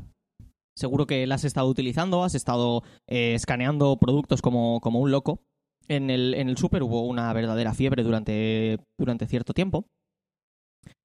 Seguro 0.77 1.05
que 1.05 1.25
la 1.27 1.35
has 1.35 1.45
estado 1.45 1.67
utilizando, 1.67 2.23
has 2.23 2.35
estado 2.35 2.83
eh, 3.07 3.33
escaneando 3.35 3.97
productos 3.97 4.41
como, 4.41 4.81
como 4.81 4.99
un 4.99 5.11
loco. 5.11 5.39
En 5.87 6.09
el, 6.09 6.33
en 6.33 6.49
el 6.49 6.57
super 6.57 6.81
hubo 6.81 7.05
una 7.05 7.31
verdadera 7.31 7.75
fiebre 7.75 8.03
durante, 8.03 8.79
durante 8.99 9.27
cierto 9.27 9.53
tiempo. 9.53 9.85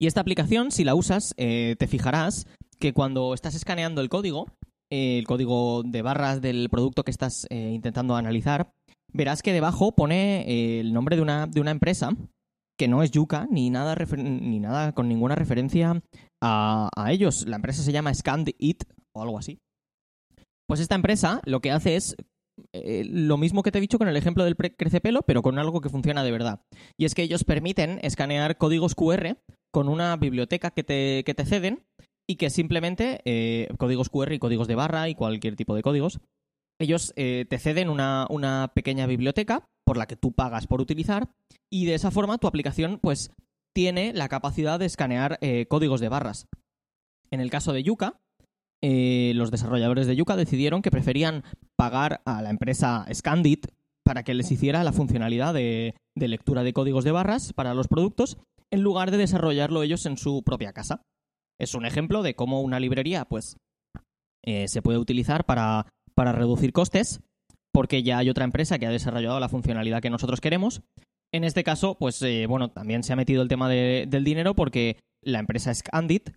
Y 0.01 0.07
esta 0.07 0.23
aplicación, 0.23 0.71
si 0.71 0.85
la 0.85 0.95
usas, 0.95 1.35
eh, 1.37 1.77
te 1.79 1.87
fijarás 1.87 2.47
que 2.79 2.95
cuando 2.95 3.35
estás 3.35 3.55
escaneando 3.55 4.01
el 4.01 4.09
código, 4.09 4.47
el 4.91 5.27
código 5.27 5.83
de 5.85 6.03
barras 6.03 6.41
del 6.41 6.69
producto 6.69 7.05
que 7.05 7.11
estás 7.11 7.47
intentando 7.51 8.17
analizar, 8.17 8.73
verás 9.13 9.43
que 9.43 9.53
debajo 9.53 9.95
pone 9.95 10.81
el 10.81 10.93
nombre 10.93 11.17
de 11.17 11.23
una, 11.23 11.47
de 11.47 11.61
una 11.61 11.71
empresa 11.71 12.17
que 12.81 12.89
no 12.89 13.03
es 13.03 13.11
Yuka 13.11 13.47
ni 13.51 13.69
nada, 13.69 13.95
ni 14.17 14.59
nada 14.59 14.93
con 14.93 15.07
ninguna 15.07 15.35
referencia 15.35 16.03
a, 16.43 16.89
ellos. 17.11 17.47
La 17.47 17.57
empresa 17.57 17.83
se 17.83 17.93
llama 17.93 18.15
Scanned 18.15 18.55
It 18.59 18.85
o 19.15 19.23
algo 19.23 19.39
así. 19.39 19.59
Pues 20.67 20.81
esta 20.81 20.95
empresa 20.95 21.43
lo 21.45 21.61
que 21.61 21.73
hace 21.73 21.97
es 21.97 22.17
eh, 22.73 23.05
lo 23.05 23.37
mismo 23.37 23.63
que 23.63 23.71
te 23.71 23.77
he 23.77 23.83
dicho 23.83 23.99
con 23.99 24.09
el 24.09 24.17
ejemplo 24.17 24.45
del 24.45 24.57
crecepelo, 24.57 25.21
pero 25.27 25.43
con 25.43 25.59
algo 25.59 25.83
que 25.83 25.91
funciona 25.91 26.25
de 26.25 26.33
verdad. 26.33 26.63
Y 26.99 27.05
es 27.05 27.15
que 27.15 27.23
ellos 27.23 27.45
permiten 27.45 27.99
escanear 28.03 28.57
códigos 28.57 28.95
QR 28.95 29.37
con 29.71 29.91
una 29.91 30.17
biblioteca 30.17 30.71
que 30.71 30.83
te, 30.83 31.23
que 31.27 31.35
te 31.35 31.45
ceden 31.45 31.85
y 32.31 32.37
que 32.37 32.49
simplemente 32.49 33.23
eh, 33.25 33.67
códigos 33.77 34.09
QR 34.09 34.33
y 34.33 34.39
códigos 34.39 34.69
de 34.69 34.77
barra 34.77 35.09
y 35.09 35.17
cualquier 35.17 35.57
tipo 35.57 35.75
de 35.75 35.83
códigos. 35.83 36.21
Ellos 36.79 37.13
eh, 37.17 37.45
te 37.51 37.59
ceden 37.59 37.91
una, 37.91 38.29
una 38.31 38.71
pequeña 38.73 39.09
biblioteca 39.09 39.69
por 39.85 39.97
la 39.97 40.07
que 40.07 40.15
tú 40.15 40.31
pagas 40.31 40.69
por 40.69 40.81
utilizar 40.81 41.29
y 41.69 41.87
de 41.87 41.95
esa 41.95 42.13
forma 42.13 42.39
tu 42.39 42.47
aplicación 42.47 43.01
pues 43.03 43.33
tiene 43.75 44.13
la 44.13 44.29
capacidad 44.29 44.79
de 44.79 44.87
escanear 44.87 45.39
eh, 45.41 45.67
códigos 45.67 46.01
de 46.01 46.09
barras. 46.09 46.47
En 47.33 47.41
el 47.41 47.51
caso 47.51 47.73
de 47.73 47.83
Yuka, 47.83 48.21
los 48.81 49.51
desarrolladores 49.51 50.07
de 50.07 50.15
Yuka 50.15 50.37
decidieron 50.37 50.83
que 50.83 50.93
preferían 50.93 51.43
pagar 51.77 52.23
a 52.25 52.43
la 52.43 52.51
empresa 52.51 53.07
Scandit 53.13 53.67
para 54.05 54.23
que 54.23 54.35
les 54.35 54.53
hiciera 54.53 54.85
la 54.85 54.93
funcionalidad 54.93 55.53
de, 55.53 55.97
lectura 56.15 56.63
de 56.63 56.73
códigos 56.75 57.03
de 57.03 57.11
barras 57.11 57.53
para 57.53 57.75
los 57.75 57.89
productos 57.89 58.39
en 58.71 58.83
lugar 58.83 59.11
de 59.11 59.19
desarrollarlo 59.19 59.83
ellos 59.83 60.07
en 60.07 60.17
su 60.17 60.45
propia 60.45 60.73
casa. 60.73 61.03
Es 61.61 61.75
un 61.75 61.87
ejemplo 61.87 62.23
de 62.23 62.35
cómo 62.35 62.61
una 62.61 62.81
librería 62.81 63.25
pues 63.25 63.57
eh, 64.45 64.67
se 64.69 64.83
puede 64.83 64.99
utilizar 64.99 65.45
para, 65.45 65.87
para 66.15 66.33
reducir 66.33 66.73
costes 66.73 67.21
porque 67.73 68.03
ya 68.03 68.19
hay 68.19 68.31
otra 68.31 68.45
empresa 68.45 68.79
que 68.79 68.87
ha 68.87 68.91
desarrollado 68.91 69.41
la 69.41 69.49
funcionalidad 69.49 70.03
que 70.03 70.11
nosotros 70.11 70.41
queremos. 70.41 70.83
En 71.33 71.45
este 71.45 71.63
caso, 71.63 71.97
pues 71.99 72.21
eh, 72.23 72.47
bueno, 72.47 72.71
también 72.71 73.03
se 73.03 73.13
ha 73.13 73.17
metido 73.17 73.43
el 73.43 73.49
tema 73.49 73.69
del 73.69 74.25
dinero 74.25 74.55
porque 74.55 74.97
la 75.23 75.39
empresa 75.39 75.73
Scandit, 75.73 76.31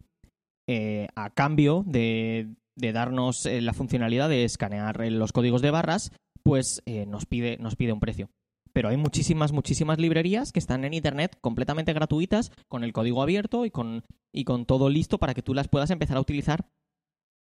eh, 0.70 1.08
a 1.16 1.32
cambio 1.32 1.84
de, 1.88 2.54
darnos 2.76 3.46
eh, 3.46 3.62
la 3.62 3.74
funcionalidad 3.74 4.30
de 4.30 4.44
escanear 4.44 5.00
los 5.12 5.32
códigos 5.32 5.62
de 5.62 5.72
barras, 5.72 6.12
pues 6.44 6.84
nos, 7.08 7.26
pide, 7.26 7.58
nos 7.58 7.76
pide 7.76 7.94
un 7.94 8.00
precio. 8.00 8.30
Pero 8.74 8.90
hay 8.90 8.98
muchísimas, 8.98 9.52
muchísimas 9.52 10.00
librerías 10.00 10.52
que 10.52 10.60
están 10.60 10.84
en 10.84 10.94
Internet 10.94 11.38
completamente 11.42 11.94
gratuitas, 11.94 12.52
con 12.68 12.84
el 12.84 12.92
código 12.92 13.22
abierto 13.22 13.66
y 13.66 13.72
con, 13.72 14.04
y 14.34 14.46
con 14.46 14.66
todo 14.66 14.90
listo 14.90 15.20
para 15.20 15.34
que 15.34 15.44
tú 15.44 15.54
las 15.54 15.68
puedas 15.68 15.92
empezar 15.92 16.18
a 16.18 16.22
utilizar 16.22 16.68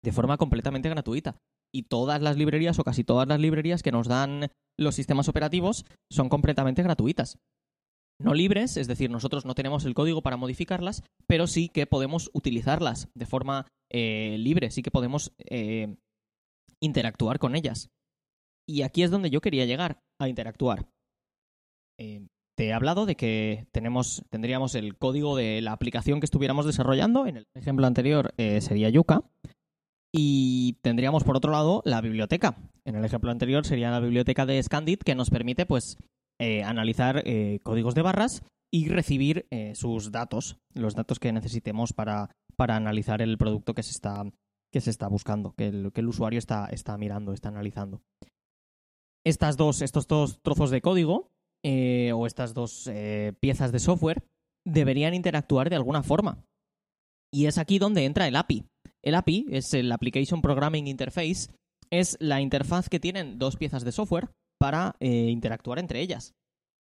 de 0.05 0.13
forma 0.13 0.37
completamente 0.37 0.89
gratuita 0.89 1.37
y 1.73 1.85
todas 1.85 2.21
las 2.21 2.37
librerías 2.37 2.79
o 2.79 2.85
casi 2.85 3.03
todas 3.05 3.27
las 3.27 3.41
librerías 3.41 3.83
que 3.83 3.93
nos 3.93 4.07
dan 4.07 4.51
los 4.79 4.95
sistemas 4.95 5.29
operativos 5.29 5.87
son 6.11 6.29
completamente 6.29 6.83
gratuitas. 6.83 7.39
No 8.21 8.35
libres, 8.35 8.77
es 8.77 8.87
decir, 8.87 9.11
nosotros 9.11 9.47
no 9.47 9.55
tenemos 9.55 9.85
el 9.85 9.95
código 9.95 10.23
para 10.23 10.37
modificarlas, 10.37 11.03
pero 11.27 11.47
sí 11.47 11.69
que 11.69 11.87
podemos 11.87 12.31
utilizarlas 12.35 13.09
de 13.15 13.27
forma 13.27 13.67
eh, 13.91 14.37
libre, 14.39 14.71
sí 14.71 14.83
que 14.83 14.91
podemos 14.91 15.33
eh, 15.39 15.97
interactuar 16.81 17.39
con 17.39 17.57
ellas. 17.57 17.91
Y 18.69 18.83
aquí 18.83 19.03
es 19.03 19.11
donde 19.11 19.31
yo 19.31 19.41
quería 19.41 19.65
llegar, 19.65 19.99
a 20.21 20.29
interactuar. 20.29 20.87
Eh, 21.99 22.27
te 22.57 22.67
he 22.67 22.73
hablado 22.73 23.07
de 23.07 23.17
que 23.17 23.67
tendríamos 23.73 24.75
el 24.75 24.97
código 24.97 25.37
de 25.37 25.61
la 25.63 25.73
aplicación 25.73 26.21
que 26.21 26.27
estuviéramos 26.27 26.67
desarrollando. 26.67 27.27
En 27.27 27.39
el 27.39 27.47
ejemplo 27.55 27.87
anterior 27.87 28.35
sería 28.37 28.91
Yuka. 28.91 29.23
Y 30.15 30.75
tendríamos 30.83 31.25
por 31.25 31.39
otro 31.39 31.53
lado 31.53 31.81
la 31.87 32.03
biblioteca. 32.03 32.59
En 32.85 32.97
el 32.97 33.05
ejemplo 33.05 33.31
anterior 33.31 33.65
sería 33.65 33.91
la 33.91 34.01
biblioteca 34.01 34.45
de 34.45 34.63
Scandit 34.63 35.03
que 35.03 35.15
nos 35.15 35.31
permite 35.31 35.65
pues 35.65 35.97
eh, 36.39 36.63
analizar 36.65 37.23
eh, 37.25 37.61
códigos 37.63 37.95
de 37.95 38.03
barras 38.03 38.43
y 38.73 38.89
recibir 38.89 39.47
eh, 39.51 39.75
sus 39.75 40.11
datos, 40.11 40.59
los 40.75 40.95
datos 40.95 41.19
que 41.19 41.33
necesitemos 41.33 41.93
para, 41.93 42.31
para 42.57 42.77
analizar 42.77 43.23
el 43.23 43.39
producto 43.39 43.75
que 43.75 43.83
se 43.83 43.93
está, 43.93 44.25
que 44.73 44.81
se 44.81 44.91
está 44.91 45.09
buscando, 45.09 45.55
que 45.57 45.69
el, 45.69 45.93
que 45.93 46.01
el 46.01 46.09
usuario 46.09 46.39
está, 46.39 46.67
está 46.67 46.99
mirando, 46.99 47.33
está 47.33 47.49
analizando. 47.49 48.03
Estas 49.25 49.57
dos, 49.57 49.83
estos 49.83 50.09
dos 50.09 50.41
trozos 50.43 50.71
de 50.71 50.81
código 50.81 51.31
o 51.65 52.27
estas 52.27 52.55
dos 52.55 52.91
piezas 53.41 53.73
de 53.73 53.79
software 53.79 54.23
deberían 54.67 55.15
interactuar 55.15 55.71
de 55.71 55.77
alguna 55.77 56.03
forma. 56.03 56.45
Y 57.33 57.47
es 57.47 57.59
aquí 57.59 57.79
donde 57.79 58.05
entra 58.05 58.29
el 58.29 58.37
API. 58.37 58.65
El 59.03 59.15
API 59.15 59.47
es 59.51 59.75
el 59.75 59.91
Application 59.91 60.43
Programming 60.43 60.87
Interface, 60.87 61.51
es 61.91 62.17
la 62.21 62.41
interfaz 62.41 62.89
que 62.89 63.01
tienen 63.01 63.39
dos 63.39 63.57
piezas 63.57 63.85
de 63.85 63.93
software 63.93 64.31
para 64.59 64.97
eh, 65.01 65.29
interactuar 65.29 65.79
entre 65.79 66.01
ellas. 66.01 66.35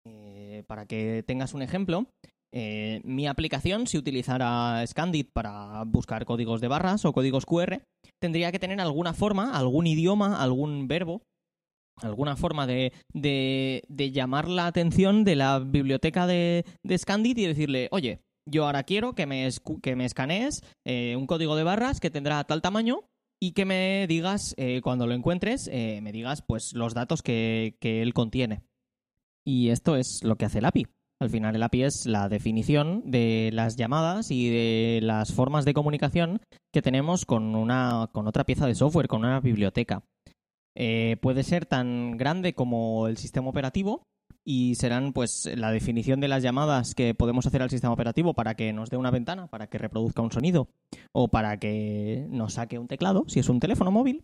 Eh, 0.07 0.63
para 0.67 0.85
que 0.85 1.23
tengas 1.25 1.53
un 1.53 1.61
ejemplo, 1.61 2.07
eh, 2.53 3.01
mi 3.03 3.27
aplicación, 3.27 3.87
si 3.87 3.97
utilizara 3.97 4.85
Scandit 4.85 5.31
para 5.33 5.83
buscar 5.85 6.25
códigos 6.25 6.61
de 6.61 6.67
barras 6.67 7.03
o 7.05 7.11
códigos 7.11 7.45
QR, 7.45 7.81
tendría 8.21 8.51
que 8.51 8.59
tener 8.59 8.79
alguna 8.79 9.13
forma, 9.13 9.57
algún 9.57 9.87
idioma, 9.87 10.41
algún 10.41 10.87
verbo, 10.87 11.23
alguna 12.01 12.35
forma 12.35 12.67
de, 12.67 12.91
llamar 13.87 14.47
la 14.47 14.67
atención 14.67 15.23
de 15.23 15.35
la 15.35 15.59
biblioteca 15.59 16.27
de, 16.27 16.65
de 16.83 16.97
Scandit 16.97 17.37
y 17.37 17.45
decirle, 17.45 17.87
oye, 17.91 18.21
yo 18.47 18.65
ahora 18.65 18.83
quiero 18.83 19.13
que 19.13 19.25
me, 19.25 19.49
que 19.81 19.95
me 19.95 20.05
escanees 20.05 20.63
eh, 20.85 21.15
un 21.17 21.27
código 21.27 21.55
de 21.55 21.63
barras 21.63 21.99
que 21.99 22.11
tendrá 22.11 22.43
tal 22.43 22.61
tamaño 22.61 23.01
y 23.41 23.51
que 23.51 23.65
me 23.65 24.05
digas, 24.07 24.53
eh, 24.57 24.81
cuando 24.81 25.07
lo 25.07 25.13
encuentres, 25.13 25.69
eh, 25.71 25.99
me 26.01 26.11
digas 26.11 26.41
pues 26.41 26.73
los 26.73 26.93
datos 26.93 27.21
que, 27.21 27.77
que 27.79 28.01
él 28.01 28.13
contiene. 28.13 28.63
Y 29.45 29.69
esto 29.69 29.95
es 29.95 30.23
lo 30.23 30.37
que 30.37 30.45
hace 30.45 30.59
el 30.59 30.65
API. 30.65 30.87
Al 31.21 31.29
final 31.29 31.55
el 31.55 31.63
API 31.63 31.83
es 31.83 32.05
la 32.05 32.27
definición 32.29 33.03
de 33.09 33.49
las 33.53 33.77
llamadas 33.77 34.31
y 34.31 34.49
de 34.49 34.99
las 35.01 35.33
formas 35.33 35.65
de 35.65 35.73
comunicación 35.73 36.41
que 36.73 36.81
tenemos 36.81 37.25
con 37.25 37.55
una 37.55 38.09
con 38.11 38.27
otra 38.27 38.43
pieza 38.43 38.67
de 38.67 38.75
software, 38.75 39.07
con 39.07 39.23
una 39.23 39.39
biblioteca. 39.39 40.03
Eh, 40.75 41.17
puede 41.21 41.43
ser 41.43 41.65
tan 41.65 42.17
grande 42.17 42.53
como 42.53 43.07
el 43.07 43.17
sistema 43.17 43.49
operativo 43.49 44.05
y 44.43 44.75
serán 44.75 45.11
pues 45.11 45.49
la 45.55 45.71
definición 45.71 46.19
de 46.19 46.27
las 46.27 46.43
llamadas 46.43 46.93
que 46.93 47.15
podemos 47.15 47.47
hacer 47.47 47.61
al 47.61 47.69
sistema 47.69 47.93
operativo 47.93 48.33
para 48.33 48.55
que 48.55 48.71
nos 48.73 48.89
dé 48.89 48.97
una 48.97 49.09
ventana, 49.09 49.47
para 49.47 49.67
que 49.67 49.79
reproduzca 49.79 50.21
un 50.21 50.31
sonido 50.31 50.69
o 51.11 51.29
para 51.29 51.57
que 51.57 52.27
nos 52.29 52.53
saque 52.53 52.77
un 52.77 52.87
teclado, 52.87 53.23
si 53.27 53.39
es 53.39 53.49
un 53.49 53.59
teléfono 53.59 53.89
móvil. 53.89 54.23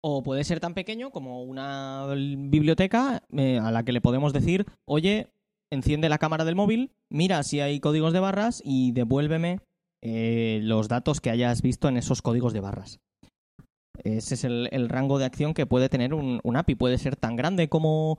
O 0.00 0.22
puede 0.22 0.44
ser 0.44 0.60
tan 0.60 0.74
pequeño 0.74 1.10
como 1.10 1.42
una 1.42 2.06
biblioteca 2.14 3.22
eh, 3.36 3.58
a 3.58 3.70
la 3.70 3.82
que 3.82 3.92
le 3.92 4.00
podemos 4.00 4.32
decir, 4.32 4.64
oye, 4.84 5.28
enciende 5.70 6.08
la 6.08 6.18
cámara 6.18 6.44
del 6.44 6.54
móvil, 6.54 6.92
mira 7.10 7.42
si 7.42 7.60
hay 7.60 7.80
códigos 7.80 8.12
de 8.12 8.20
barras 8.20 8.62
y 8.64 8.92
devuélveme 8.92 9.60
eh, 10.02 10.60
los 10.62 10.88
datos 10.88 11.20
que 11.20 11.30
hayas 11.30 11.60
visto 11.60 11.88
en 11.88 11.96
esos 11.96 12.22
códigos 12.22 12.52
de 12.52 12.60
barras. 12.60 13.00
Ese 14.04 14.34
es 14.34 14.44
el, 14.44 14.88
rango 14.88 15.18
de 15.18 15.24
acción 15.24 15.54
que 15.54 15.66
puede 15.66 15.88
tener 15.88 16.14
un, 16.14 16.40
un, 16.42 16.56
API. 16.56 16.74
Puede 16.74 16.98
ser 16.98 17.16
tan 17.16 17.36
grande 17.36 17.68
como 17.68 18.18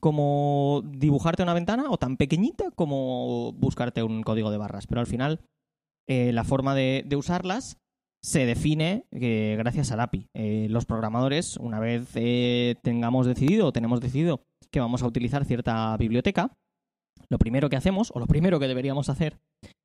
como 0.00 0.82
dibujarte 0.84 1.42
una 1.42 1.54
ventana 1.54 1.86
o 1.88 1.96
tan 1.96 2.16
pequeñita 2.16 2.70
como 2.72 3.52
buscarte 3.52 4.02
un 4.02 4.22
código 4.22 4.50
de 4.50 4.58
barras. 4.58 4.86
Pero 4.86 5.00
al 5.00 5.06
final, 5.06 5.40
eh, 6.06 6.32
la 6.32 6.44
forma 6.44 6.74
de, 6.74 7.06
usarlas 7.16 7.78
se 8.22 8.46
define 8.46 9.06
eh, 9.12 9.56
gracias 9.58 9.92
al 9.92 10.00
API. 10.00 10.28
Eh, 10.34 10.66
los 10.70 10.84
programadores, 10.84 11.56
una 11.56 11.80
vez 11.80 12.08
tengamos 12.82 13.26
decidido 13.26 13.66
o 13.66 13.72
tenemos 13.72 14.00
decidido 14.00 14.42
que 14.70 14.80
vamos 14.80 15.02
a 15.02 15.06
utilizar 15.06 15.44
cierta 15.44 15.96
biblioteca, 15.96 16.56
lo 17.30 17.38
primero 17.38 17.68
que 17.68 17.76
hacemos, 17.76 18.10
o 18.14 18.18
lo 18.18 18.26
primero 18.26 18.58
que 18.58 18.68
deberíamos 18.68 19.08
hacer, 19.08 19.38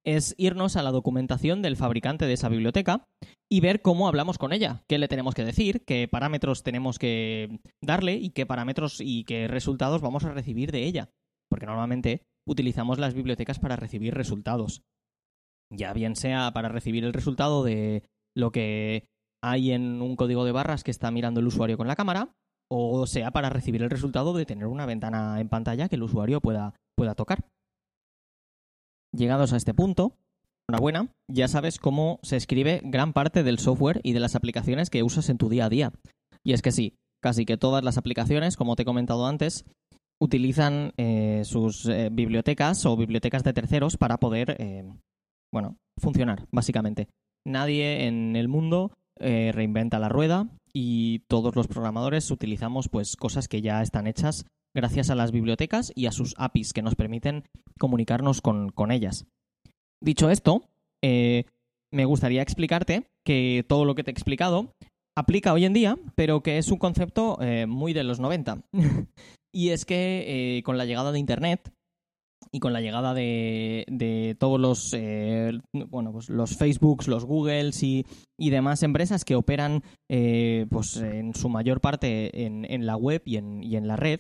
es 0.06 0.36
irnos 0.38 0.76
a 0.76 0.84
la 0.84 0.92
documentación 0.92 1.62
del 1.62 1.78
fabricante 1.78 2.26
de 2.26 2.34
esa 2.34 2.50
biblioteca 2.50 3.06
y 3.52 3.62
ver 3.62 3.82
cómo 3.82 4.08
hablamos 4.08 4.38
con 4.38 4.54
ella, 4.54 4.84
qué 4.88 4.98
le 4.98 5.08
tenemos 5.08 5.34
que 5.34 5.46
decir, 5.46 5.84
qué 5.86 6.08
parámetros 6.08 6.64
tenemos 6.64 7.00
que 7.00 7.60
darle 7.82 8.16
y 8.16 8.32
qué 8.32 8.46
parámetros 8.46 9.00
y 9.00 9.24
qué 9.24 9.48
resultados 9.48 10.02
vamos 10.02 10.26
a 10.26 10.32
recibir 10.32 10.72
de 10.72 10.86
ella. 10.86 11.10
Porque 11.50 11.66
normalmente 11.66 12.24
utilizamos 12.48 13.00
las 13.00 13.14
bibliotecas 13.14 13.60
para 13.60 13.76
recibir 13.76 14.14
resultados. 14.14 14.82
Ya 15.72 15.94
bien 15.94 16.16
sea 16.16 16.52
para 16.52 16.70
recibir 16.70 17.04
el 17.04 17.14
resultado 17.14 17.64
de 17.64 18.04
lo 18.36 18.52
que 18.52 19.08
hay 19.44 19.72
en 19.72 20.02
un 20.02 20.16
código 20.16 20.46
de 20.46 20.52
barras 20.52 20.84
que 20.84 20.92
está 20.92 21.12
mirando 21.12 21.40
el 21.40 21.48
usuario 21.48 21.78
con 21.78 21.88
la 21.88 21.96
cámara, 21.96 22.34
o 22.72 23.06
sea 23.08 23.32
para 23.32 23.50
recibir 23.50 23.84
el 23.84 23.90
resultado 23.90 24.34
de 24.34 24.46
tener 24.46 24.68
una 24.68 24.86
ventana 24.86 25.40
en 25.40 25.50
pantalla 25.50 25.90
que 25.90 25.96
el 25.96 26.04
usuario 26.04 26.42
pueda, 26.42 26.74
pueda 26.96 27.16
tocar. 27.16 27.46
Llegados 29.16 29.54
a 29.54 29.58
este 29.58 29.74
punto, 29.74 30.18
enhorabuena, 30.68 31.10
ya 31.30 31.48
sabes 31.48 31.78
cómo 31.78 32.20
se 32.24 32.36
escribe 32.36 32.82
gran 32.84 33.14
parte 33.14 33.44
del 33.44 33.60
software 33.60 34.02
y 34.04 34.14
de 34.14 34.20
las 34.20 34.36
aplicaciones 34.36 34.90
que 34.90 35.04
usas 35.04 35.30
en 35.30 35.38
tu 35.38 35.50
día 35.50 35.66
a 35.66 35.70
día. 35.70 35.94
Y 36.44 36.54
es 36.54 36.62
que 36.62 36.72
sí, 36.72 36.96
casi 37.22 37.46
que 37.46 37.58
todas 37.58 37.84
las 37.84 37.98
aplicaciones, 37.98 38.58
como 38.58 38.76
te 38.76 38.82
he 38.82 38.86
comentado 38.86 39.28
antes, 39.28 39.66
utilizan 40.22 40.94
eh, 40.98 41.44
sus 41.46 41.86
eh, 41.86 42.10
bibliotecas 42.12 42.86
o 42.86 42.96
bibliotecas 42.98 43.44
de 43.44 43.54
terceros 43.54 43.98
para 43.98 44.18
poder, 44.18 44.56
eh, 44.60 44.84
bueno, 45.52 45.78
funcionar, 46.00 46.48
básicamente. 46.52 47.08
Nadie 47.46 48.08
en 48.08 48.36
el 48.36 48.48
mundo 48.48 48.92
reinventa 49.20 50.00
la 50.00 50.10
rueda 50.10 50.50
y 50.74 51.20
todos 51.30 51.56
los 51.56 51.68
programadores 51.68 52.32
utilizamos 52.32 52.90
pues 52.90 53.16
cosas 53.16 53.48
que 53.48 53.62
ya 53.62 53.82
están 53.82 54.08
hechas 54.08 54.46
gracias 54.76 55.10
a 55.10 55.16
las 55.16 55.32
bibliotecas 55.32 55.92
y 55.96 56.08
a 56.08 56.12
sus 56.12 56.34
APIs 56.38 56.74
que 56.74 56.82
nos 56.82 56.96
permiten 56.96 57.44
comunicarnos 57.78 58.42
con, 58.42 58.92
ellas. 58.92 59.26
Dicho 60.02 60.30
esto, 60.30 60.64
eh, 61.04 61.46
me 61.92 62.06
gustaría 62.06 62.42
explicarte 62.42 63.08
que 63.26 63.64
todo 63.68 63.86
lo 63.86 63.96
que 63.96 64.04
te 64.04 64.12
he 64.12 64.14
explicado 64.14 64.74
aplica 65.18 65.54
hoy 65.54 65.66
en 65.66 65.74
día, 65.74 65.98
pero 66.16 66.42
que 66.42 66.58
es 66.58 66.72
un 66.72 66.80
concepto 66.80 67.38
eh, 67.42 67.66
muy 67.68 67.94
de 67.94 68.04
los 68.04 68.20
90. 68.20 68.64
y 69.54 69.70
es 69.70 69.86
que 69.86 70.58
eh, 70.58 70.64
con 70.64 70.78
la 70.78 70.86
llegada 70.86 71.12
de 71.12 71.20
Internet 71.20 71.72
y 72.52 72.60
con 72.60 72.74
la 72.74 72.82
llegada 72.82 73.14
de, 73.14 74.36
todos 74.38 74.60
los, 74.60 74.92
bueno, 75.90 76.12
pues 76.12 76.30
los 76.30 76.58
Facebooks, 76.58 77.08
los 77.08 77.26
Googles 77.26 77.82
y, 77.82 78.06
demás 78.38 78.84
empresas 78.84 79.24
que 79.24 79.36
operan 79.36 79.82
pues 80.70 80.98
en 80.98 81.34
su 81.34 81.48
mayor 81.50 81.80
parte 81.80 82.46
en, 82.46 82.86
la 82.86 82.98
web 82.98 83.24
y 83.26 83.38
en, 83.38 83.64
y 83.64 83.78
en 83.78 83.88
la 83.88 83.96
red, 83.96 84.20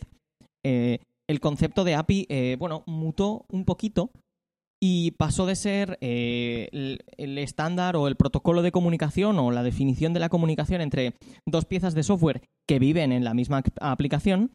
eh, 0.63 0.99
el 1.27 1.39
concepto 1.39 1.83
de 1.83 1.95
API, 1.95 2.25
eh, 2.29 2.57
bueno, 2.59 2.83
mutó 2.85 3.45
un 3.49 3.65
poquito 3.65 4.11
y 4.81 5.11
pasó 5.11 5.45
de 5.45 5.55
ser 5.55 5.97
eh, 6.01 6.67
el, 7.17 7.37
estándar 7.37 7.95
o 7.95 8.07
el 8.07 8.17
protocolo 8.17 8.61
de 8.61 8.73
comunicación 8.73 9.39
o 9.39 9.51
la 9.51 9.63
definición 9.63 10.13
de 10.13 10.19
la 10.19 10.27
comunicación 10.27 10.81
entre 10.81 11.13
dos 11.47 11.63
piezas 11.63 11.95
de 11.95 12.03
software 12.03 12.41
que 12.67 12.79
viven 12.79 13.13
en 13.13 13.23
la 13.23 13.33
misma 13.33 13.63
aplicación 13.79 14.51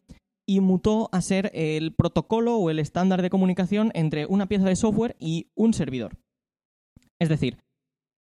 y 0.47 0.59
mutó 0.59 1.09
a 1.11 1.21
ser 1.21 1.49
el 1.55 1.95
protocolo 1.95 2.57
o 2.57 2.69
el 2.69 2.77
estándar 2.77 3.23
de 3.23 3.31
comunicación 3.31 3.91
entre 3.95 4.27
una 4.27 4.47
pieza 4.47 4.65
de 4.65 4.75
software 4.75 5.15
y 5.19 5.47
un 5.55 5.73
servidor. 5.73 6.17
Es 7.19 7.29
decir, 7.29 7.57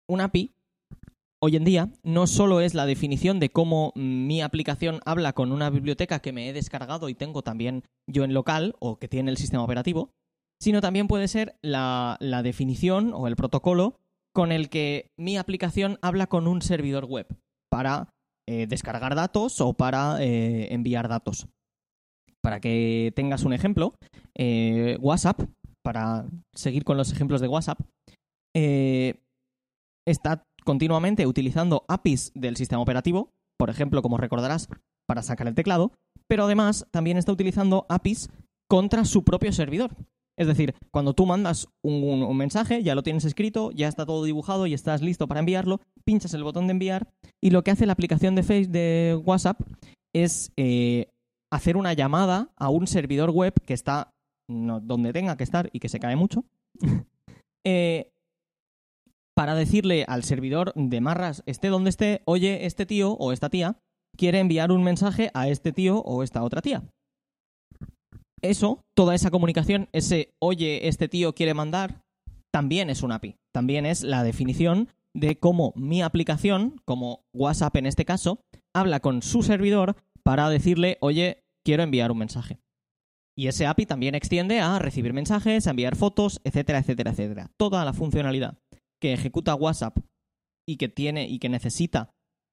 un 0.08 0.20
API 0.20 0.52
hoy 1.40 1.57
en 1.57 1.64
día 1.64 1.90
no 2.03 2.27
solo 2.27 2.61
es 2.61 2.74
la 2.74 2.87
definición 2.87 3.40
de 3.40 3.51
cómo 3.51 3.92
mi 3.94 4.42
aplicación 4.42 5.01
habla 5.05 5.33
con 5.33 5.53
una 5.53 5.70
biblioteca 5.70 6.20
que 6.20 6.33
me 6.33 6.48
he 6.48 6.53
descargado 6.53 7.09
y 7.09 7.14
tengo 7.14 7.42
también 7.42 7.85
yo 8.07 8.24
en 8.24 8.35
local 8.35 8.74
o 8.81 8.98
que 8.98 9.09
tiene 9.09 9.31
el 9.31 9.37
sistema 9.37 9.64
operativo, 9.64 10.11
sino 10.61 10.81
también 10.81 11.09
puede 11.09 11.29
ser 11.29 11.57
la, 11.62 12.18
definición 12.42 13.12
o 13.14 13.29
el 13.29 13.37
protocolo 13.37 13.96
con 14.35 14.53
el 14.53 14.68
que 14.68 15.11
mi 15.16 15.37
aplicación 15.37 15.98
habla 16.03 16.27
con 16.27 16.46
un 16.46 16.62
servidor 16.62 17.05
web 17.05 17.27
para 17.70 18.09
eh, 18.48 18.66
descargar 18.66 19.14
datos 19.14 19.61
o 19.61 19.74
para 19.74 20.22
eh, 20.22 20.72
enviar 20.72 21.09
datos. 21.09 21.46
Para 22.42 22.61
que 22.61 23.12
tengas 23.16 23.44
un 23.44 23.53
ejemplo, 23.53 23.94
eh, 24.37 24.96
WhatsApp, 25.01 25.42
para 25.83 26.27
seguir 26.55 26.85
con 26.85 26.96
los 26.96 27.12
ejemplos 27.12 27.40
de 27.40 27.48
WhatsApp, 27.48 27.81
está 30.07 30.47
continuamente 30.68 31.26
utilizando 31.26 31.87
APIs 31.88 32.31
del 32.35 32.59
sistema 32.59 32.83
operativo, 32.83 33.33
por 33.57 33.70
ejemplo, 33.70 34.02
como 34.02 34.18
recordarás, 34.18 34.68
para 35.07 35.22
sacar 35.22 35.48
el 35.48 35.54
teclado, 35.54 35.92
pero 36.26 36.44
además 36.44 36.87
también 36.90 37.16
está 37.16 37.33
utilizando 37.33 37.87
APIs 37.88 38.28
contra 38.68 39.07
su 39.07 39.24
propio 39.24 39.50
servidor. 39.50 39.96
Es 40.37 40.46
decir, 40.46 40.74
cuando 40.90 41.14
tú 41.14 41.24
mandas 41.24 41.68
un, 41.83 42.37
mensaje, 42.37 42.83
ya 42.83 42.94
lo 42.94 43.02
tienes 43.02 43.24
escrito, 43.24 43.70
ya 43.70 43.88
está 43.88 44.04
todo 44.04 44.24
dibujado 44.24 44.66
y 44.66 44.74
estás 44.74 45.00
listo 45.00 45.26
para 45.26 45.40
enviarlo, 45.40 45.81
pinchas 46.04 46.35
el 46.35 46.44
botón 46.44 46.66
de 46.66 46.72
enviar 46.72 47.09
y 47.40 47.48
lo 47.48 47.64
que 47.64 47.70
hace 47.70 47.87
la 47.87 47.94
aplicación 47.94 48.35
de 48.35 48.42
Face 48.42 48.66
de 48.66 49.18
WhatsApp 49.24 49.62
es 50.14 50.52
eh, 50.59 51.09
hacer 51.50 51.78
una 51.78 51.94
llamada 51.94 52.50
a 52.59 52.68
un 52.68 52.87
servidor 52.87 53.31
web 53.31 53.54
que 53.64 53.72
está 53.72 54.12
donde 54.46 55.14
tenga 55.14 55.38
que 55.38 55.44
estar 55.44 55.70
y 55.72 55.81
que 55.81 55.88
se 55.88 55.98
cae 55.98 56.14
mucho, 56.14 56.44
eh, 57.64 58.11
para 59.38 59.55
decirle 59.55 60.05
al 60.09 60.24
servidor 60.24 60.72
de 60.74 61.01
Marras, 61.01 61.44
esté 61.46 61.68
donde 61.68 61.90
esté, 61.90 62.22
oye, 62.24 62.66
este 62.66 62.87
tío 62.87 63.12
o 63.12 63.31
esta 63.31 63.51
tía 63.51 63.77
quiere 64.16 64.40
enviar 64.40 64.72
un 64.72 64.83
mensaje 64.83 65.31
a 65.33 65.46
este 65.46 65.72
tío 65.72 65.98
o 66.01 66.24
esta 66.24 66.42
otra 66.42 66.61
tía. 66.61 66.83
Eso, 68.42 68.83
toda 68.96 69.14
esa 69.14 69.31
comunicación, 69.31 69.88
ese 69.92 70.35
oye, 70.40 70.88
este 70.88 71.07
tío 71.07 71.37
quiere 71.37 71.55
mandar, 71.55 72.03
también 72.51 72.90
es 72.90 73.05
un 73.05 73.12
API. 73.12 73.37
También 73.55 73.87
es 73.87 74.03
la 74.03 74.24
definición 74.24 74.88
de 75.14 75.38
cómo 75.38 75.72
mi 75.77 76.03
aplicación, 76.03 76.83
como 76.85 77.24
WhatsApp 77.33 77.77
en 77.77 77.87
este 77.87 78.05
caso, 78.05 78.40
habla 78.74 78.98
con 78.98 79.22
su 79.22 79.44
servidor 79.44 79.94
para 80.24 80.51
decirle, 80.51 80.98
oye, 81.01 81.44
quiero 81.64 81.85
enviar 81.85 82.11
un 82.11 82.18
mensaje. 82.18 82.59
Y 83.37 83.46
ese 83.46 83.68
API 83.68 83.87
también 83.87 84.16
extiende 84.16 84.59
a 84.59 84.81
recibir 84.81 85.12
mensajes, 85.12 85.68
a 85.68 85.70
enviar 85.70 85.94
fotos, 85.94 86.40
etcétera, 86.42 86.81
etcétera, 86.81 87.12
etcétera. 87.12 87.53
Toda 87.57 87.85
la 87.85 87.92
funcionalidad 87.92 88.59
que 89.00 89.12
ejecuta 89.12 89.54
WhatsApp 89.54 89.98
y 90.68 90.76
que 90.76 90.88
tiene 90.88 91.28
y 91.28 91.38
que 91.38 91.48
necesita 91.48 92.11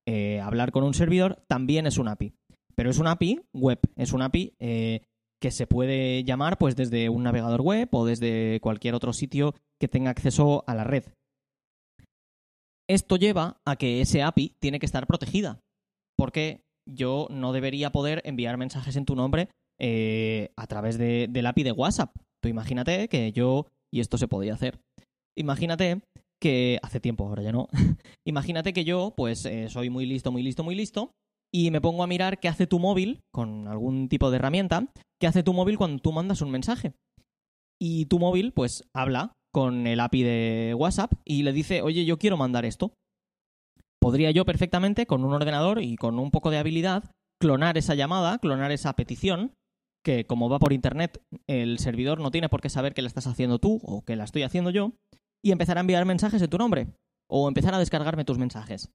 eh, 0.08 0.40
hablar 0.40 0.72
con 0.72 0.84
un 0.84 0.94
servidor, 0.94 1.44
también 1.48 1.88
es 1.88 1.98
un 1.98 2.08
API. 2.08 2.34
Pero 2.76 2.90
es 2.90 3.00
un 3.00 3.08
API 3.08 3.42
web, 3.54 3.80
es 3.96 4.14
un 4.14 4.22
API 4.22 4.54
eh, 4.60 5.02
que 5.42 5.52
se 5.52 5.68
puede 5.68 6.24
llamar 6.24 6.58
pues 6.58 6.76
desde 6.76 7.10
un 7.10 7.24
navegador 7.24 7.62
web 7.62 7.90
o 7.92 8.06
desde 8.06 8.60
cualquier 8.62 8.96
otro 8.96 9.14
sitio 9.14 9.56
que 9.80 9.88
tenga 9.88 10.12
acceso 10.12 10.64
a 10.68 10.76
la 10.76 10.84
red. 10.84 11.04
Esto 12.88 13.16
lleva 13.16 13.58
a 13.66 13.78
que 13.78 14.02
ese 14.02 14.22
API 14.22 14.56
tiene 14.60 14.80
que 14.80 14.86
estar 14.86 15.08
protegida, 15.08 15.60
porque 16.18 16.62
yo 16.88 17.28
no 17.32 17.52
debería 17.52 17.92
poder 17.92 18.22
enviar 18.26 18.58
mensajes 18.58 18.96
en 18.96 19.06
tu 19.06 19.16
nombre 19.16 19.50
eh, 19.80 20.52
a 20.56 20.68
través 20.68 20.98
del 20.98 21.46
API 21.46 21.64
de 21.64 21.72
WhatsApp. 21.72 22.16
Tú 22.42 22.50
imagínate 22.50 23.08
que 23.08 23.32
yo, 23.32 23.66
y 23.92 24.02
esto 24.02 24.18
se 24.18 24.28
podía 24.28 24.54
hacer, 24.54 24.80
imagínate 25.36 26.02
que 26.42 26.80
hace 26.82 27.00
tiempo, 27.00 27.28
ahora 27.28 27.44
ya 27.44 27.52
no. 27.52 27.68
Imagínate 28.28 28.74
que 28.74 28.84
yo, 28.84 29.14
pues, 29.16 29.46
eh, 29.46 29.70
soy 29.70 29.90
muy 29.90 30.06
listo, 30.06 30.32
muy 30.32 30.44
listo, 30.44 30.64
muy 30.64 30.76
listo, 30.76 31.12
y 31.54 31.72
me 31.72 31.82
pongo 31.82 32.04
a 32.04 32.08
mirar 32.08 32.40
qué 32.40 32.48
hace 32.48 32.68
tu 32.68 32.80
móvil 32.80 33.22
con 33.34 33.68
algún 33.68 34.10
tipo 34.10 34.30
de 34.30 34.38
herramienta, 34.38 34.88
qué 35.20 35.28
hace 35.28 35.44
tu 35.44 35.54
móvil 35.54 35.78
cuando 35.78 36.02
tú 36.02 36.12
mandas 36.12 36.42
un 36.42 36.52
mensaje. 36.52 36.94
Y 37.80 38.06
tu 38.06 38.20
móvil, 38.20 38.52
pues, 38.54 38.84
habla 38.94 39.34
con 39.54 39.88
el 39.88 40.02
API 40.02 40.24
de 40.24 40.76
WhatsApp 40.78 41.14
y 41.24 41.44
le 41.44 41.54
dice, 41.54 41.82
oye, 41.82 42.04
yo 42.04 42.18
quiero 42.20 42.36
mandar 42.36 42.66
esto. 42.66 42.92
podría 44.02 44.30
yo 44.32 44.46
perfectamente 44.46 45.06
con 45.08 45.24
un 45.24 45.34
ordenador 45.34 45.82
y 45.82 45.96
con 45.96 46.20
un 46.20 46.30
poco 46.30 46.52
de 46.52 46.58
habilidad 46.58 47.10
clonar 47.40 47.78
esa 47.78 47.96
llamada, 47.96 48.38
clonar 48.40 48.72
esa 48.72 48.94
petición, 48.94 49.54
que 50.04 50.26
como 50.26 50.50
va 50.50 50.60
por 50.60 50.74
internet, 50.74 51.22
el 51.48 51.80
servidor 51.80 52.20
no 52.20 52.32
tiene 52.32 52.50
por 52.50 52.62
qué 52.62 52.70
saber 52.70 52.94
que 52.94 53.02
la 53.02 53.08
estás 53.08 53.28
haciendo 53.28 53.60
tú 53.60 53.80
o 53.84 54.04
que 54.04 54.16
la 54.16 54.26
estoy 54.26 54.44
haciendo 54.44 54.70
yo, 54.70 54.92
y 55.46 55.52
empezar 55.52 55.78
a 55.78 55.82
enviar 55.82 56.06
mensajes 56.06 56.42
en 56.42 56.50
tu 56.50 56.58
nombre 56.58 56.88
o 57.30 57.48
empezar 57.48 57.76
a 57.76 57.80
descargarme 57.80 58.26
tus 58.26 58.40
mensajes. 58.40 58.90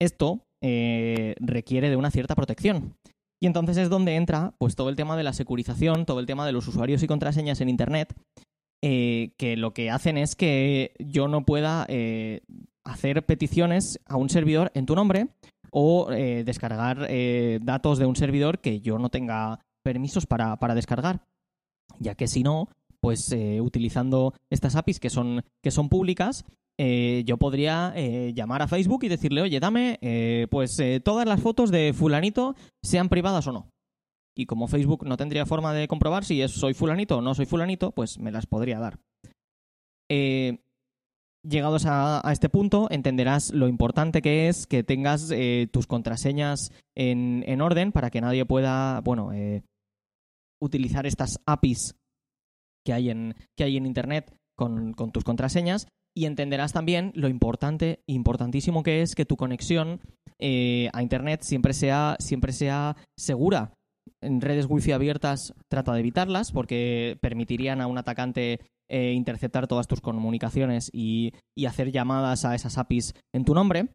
Esto 0.00 0.44
eh, 0.62 1.34
requiere 1.40 1.90
de 1.90 1.96
una 1.96 2.12
cierta 2.12 2.36
protección. 2.36 2.94
Y 3.42 3.48
entonces 3.48 3.76
es 3.76 3.90
donde 3.90 4.14
entra 4.14 4.54
pues 4.58 4.76
todo 4.76 4.88
el 4.88 4.94
tema 4.94 5.16
de 5.16 5.24
la 5.24 5.32
securización, 5.32 6.06
todo 6.06 6.20
el 6.20 6.26
tema 6.26 6.46
de 6.46 6.52
los 6.52 6.68
usuarios 6.68 7.02
y 7.02 7.08
contraseñas 7.08 7.60
en 7.60 7.68
Internet, 7.68 8.14
eh, 8.84 9.32
que 9.36 9.56
lo 9.56 9.74
que 9.74 9.90
hacen 9.90 10.16
es 10.16 10.36
que 10.36 10.94
yo 11.00 11.26
no 11.26 11.44
pueda 11.44 11.86
eh, 11.88 12.42
hacer 12.84 13.26
peticiones 13.26 13.98
a 14.06 14.16
un 14.16 14.30
servidor 14.30 14.70
en 14.74 14.86
tu 14.86 14.94
nombre 14.94 15.28
o 15.72 16.08
descargar 16.08 17.08
datos 17.62 17.98
de 17.98 18.06
un 18.06 18.14
servidor 18.14 18.60
que 18.60 18.80
yo 18.80 18.96
no 19.00 19.08
tenga 19.08 19.58
permisos 19.82 20.24
para, 20.24 20.54
para 20.60 20.76
descargar, 20.76 21.24
ya 21.98 22.14
que 22.14 22.28
si 22.28 22.44
no, 22.44 22.68
pues 23.04 23.36
utilizando 23.60 24.32
estas 24.48 24.76
APIs 24.76 24.98
que 24.98 25.10
son, 25.10 25.42
que 25.62 25.70
son 25.70 25.90
públicas, 25.90 26.46
eh, 26.80 27.22
yo 27.26 27.36
podría 27.36 27.92
eh, 27.94 28.32
llamar 28.34 28.62
a 28.62 28.66
Facebook 28.66 29.04
y 29.04 29.08
decirle, 29.08 29.42
oye, 29.42 29.60
dame 29.60 29.98
eh, 30.00 30.46
pues 30.50 30.80
todas 31.04 31.26
las 31.26 31.42
fotos 31.42 31.70
de 31.70 31.92
fulanito, 31.92 32.56
sean 32.82 33.10
privadas 33.10 33.46
o 33.46 33.52
no. 33.52 33.68
Y 34.34 34.46
como 34.46 34.68
Facebook 34.68 35.06
no 35.06 35.18
tendría 35.18 35.44
forma 35.44 35.74
de 35.74 35.86
comprobar 35.86 36.24
si 36.24 36.48
soy 36.48 36.72
fulanito 36.72 37.18
o 37.18 37.20
no 37.20 37.34
soy 37.34 37.44
fulanito, 37.44 37.92
pues 37.92 38.18
me 38.18 38.32
las 38.32 38.46
podría 38.46 38.80
dar. 38.80 38.98
llegados 40.08 41.84
a, 41.86 42.22
este 42.32 42.48
punto, 42.48 42.88
entenderás 42.90 43.52
lo 43.52 43.68
importante 43.68 44.22
que 44.22 44.48
es 44.48 44.66
que 44.66 44.82
tengas 44.82 45.30
tus 45.70 45.86
contraseñas 45.86 46.72
en, 46.96 47.44
en, 47.46 47.60
orden 47.60 47.92
para 47.92 48.10
que 48.10 48.22
nadie 48.22 48.46
pueda, 48.46 49.00
bueno, 49.02 49.30
utilizar 50.58 51.06
estas 51.06 51.38
APIs 51.46 51.94
que 52.84 52.92
hay 52.92 53.10
en, 53.10 53.34
que 53.56 53.64
hay 53.64 53.76
en 53.76 53.86
Internet 53.86 54.34
con, 54.56 54.92
con 54.92 55.10
tus 55.10 55.24
contraseñas 55.24 55.86
y 56.16 56.26
entenderás 56.26 56.72
también 56.72 57.10
lo 57.14 57.28
importante, 57.28 58.02
importantísimo 58.06 58.82
que 58.82 59.02
es 59.02 59.14
que 59.14 59.24
tu 59.24 59.36
conexión 59.36 60.00
eh, 60.38 60.88
a 60.92 61.02
Internet 61.02 61.42
siempre 61.42 61.72
sea, 61.72 62.16
siempre 62.20 62.52
sea 62.52 62.96
segura. 63.18 63.72
En 64.22 64.40
redes 64.40 64.66
wifi 64.68 64.92
abiertas 64.92 65.54
trata 65.68 65.92
de 65.92 66.00
evitarlas 66.00 66.52
porque 66.52 67.18
permitirían 67.20 67.80
a 67.80 67.86
un 67.86 67.98
atacante 67.98 68.60
eh, 68.88 69.12
interceptar 69.12 69.66
todas 69.66 69.88
tus 69.88 70.00
comunicaciones 70.00 70.90
y, 70.92 71.32
hacer 71.66 71.90
llamadas 71.90 72.44
a 72.44 72.54
esas 72.54 72.78
APIs 72.78 73.14
en 73.34 73.44
tu 73.44 73.54
nombre. 73.54 73.88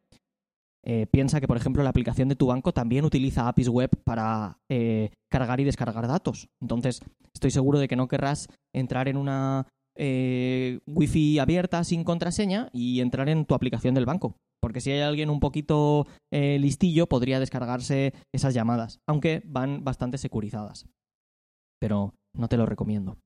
Eh, 0.86 1.08
piensa 1.12 1.42
que, 1.42 1.48
por 1.48 1.58
ejemplo, 1.58 1.84
la 1.84 1.90
aplicación 1.90 2.30
de 2.30 2.36
tu 2.36 2.48
banco 2.48 2.74
también 2.74 3.06
utiliza 3.06 3.48
APIs 3.48 3.70
web 3.70 3.90
para 4.04 4.58
cargar 5.30 5.60
y 5.60 5.66
descargar 5.66 6.08
datos. 6.08 6.48
Entonces, 6.62 7.02
estoy 7.34 7.52
seguro 7.52 7.80
de 7.80 7.88
que 7.88 7.96
no 7.96 8.08
querrás 8.08 8.48
entrar 8.74 9.08
en 9.08 9.18
una 9.18 9.68
eh, 10.02 10.80
wifi 10.88 11.40
abierta 11.40 11.84
sin 11.84 12.06
contraseña 12.06 12.70
y 12.72 13.02
entrar 13.02 13.28
en 13.28 13.46
tu 13.46 13.54
aplicación 13.54 13.94
del 13.94 14.06
banco. 14.06 14.38
Porque 14.62 14.80
si 14.80 14.92
hay 14.92 15.02
alguien 15.02 15.30
un 15.30 15.42
poquito 15.42 16.08
eh, 16.32 16.58
listillo, 16.60 17.08
podría 17.08 17.40
descargarse 17.40 18.14
esas 18.34 18.54
llamadas, 18.54 19.00
aunque 19.08 19.42
van 19.46 19.84
bastante 19.84 20.18
securizadas. 20.18 20.86
Pero 21.82 22.14
no 22.34 22.48
te 22.48 22.56
lo 22.56 22.66
recomiendo. 22.66 23.18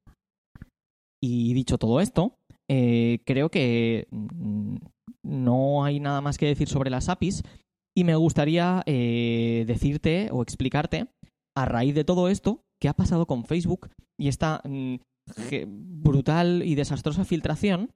Y 1.22 1.54
dicho 1.54 1.78
todo 1.78 2.02
esto, 2.02 2.36
eh, 2.74 3.20
creo 3.26 3.50
que 3.50 4.08
mm, 4.12 4.78
no 5.24 5.84
hay 5.84 6.00
nada 6.00 6.22
más 6.22 6.38
que 6.38 6.48
decir 6.48 6.68
sobre 6.68 6.90
las 6.90 7.10
APIs 7.10 7.44
y 7.96 8.04
me 8.04 8.16
gustaría 8.16 8.82
decirte 8.86 10.30
o 10.32 10.42
explicarte 10.42 11.06
a 11.56 11.66
raíz 11.66 11.94
de 11.94 12.04
todo 12.04 12.28
esto 12.28 12.64
qué 12.82 12.90
ha 12.90 12.94
pasado 12.94 13.28
con 13.28 13.46
Facebook 13.46 13.90
y 14.20 14.28
esta 14.28 14.62
mm, 14.66 14.96
brutal 15.68 16.64
y 16.66 16.76
desastrosa 16.76 17.26
filtración 17.26 17.92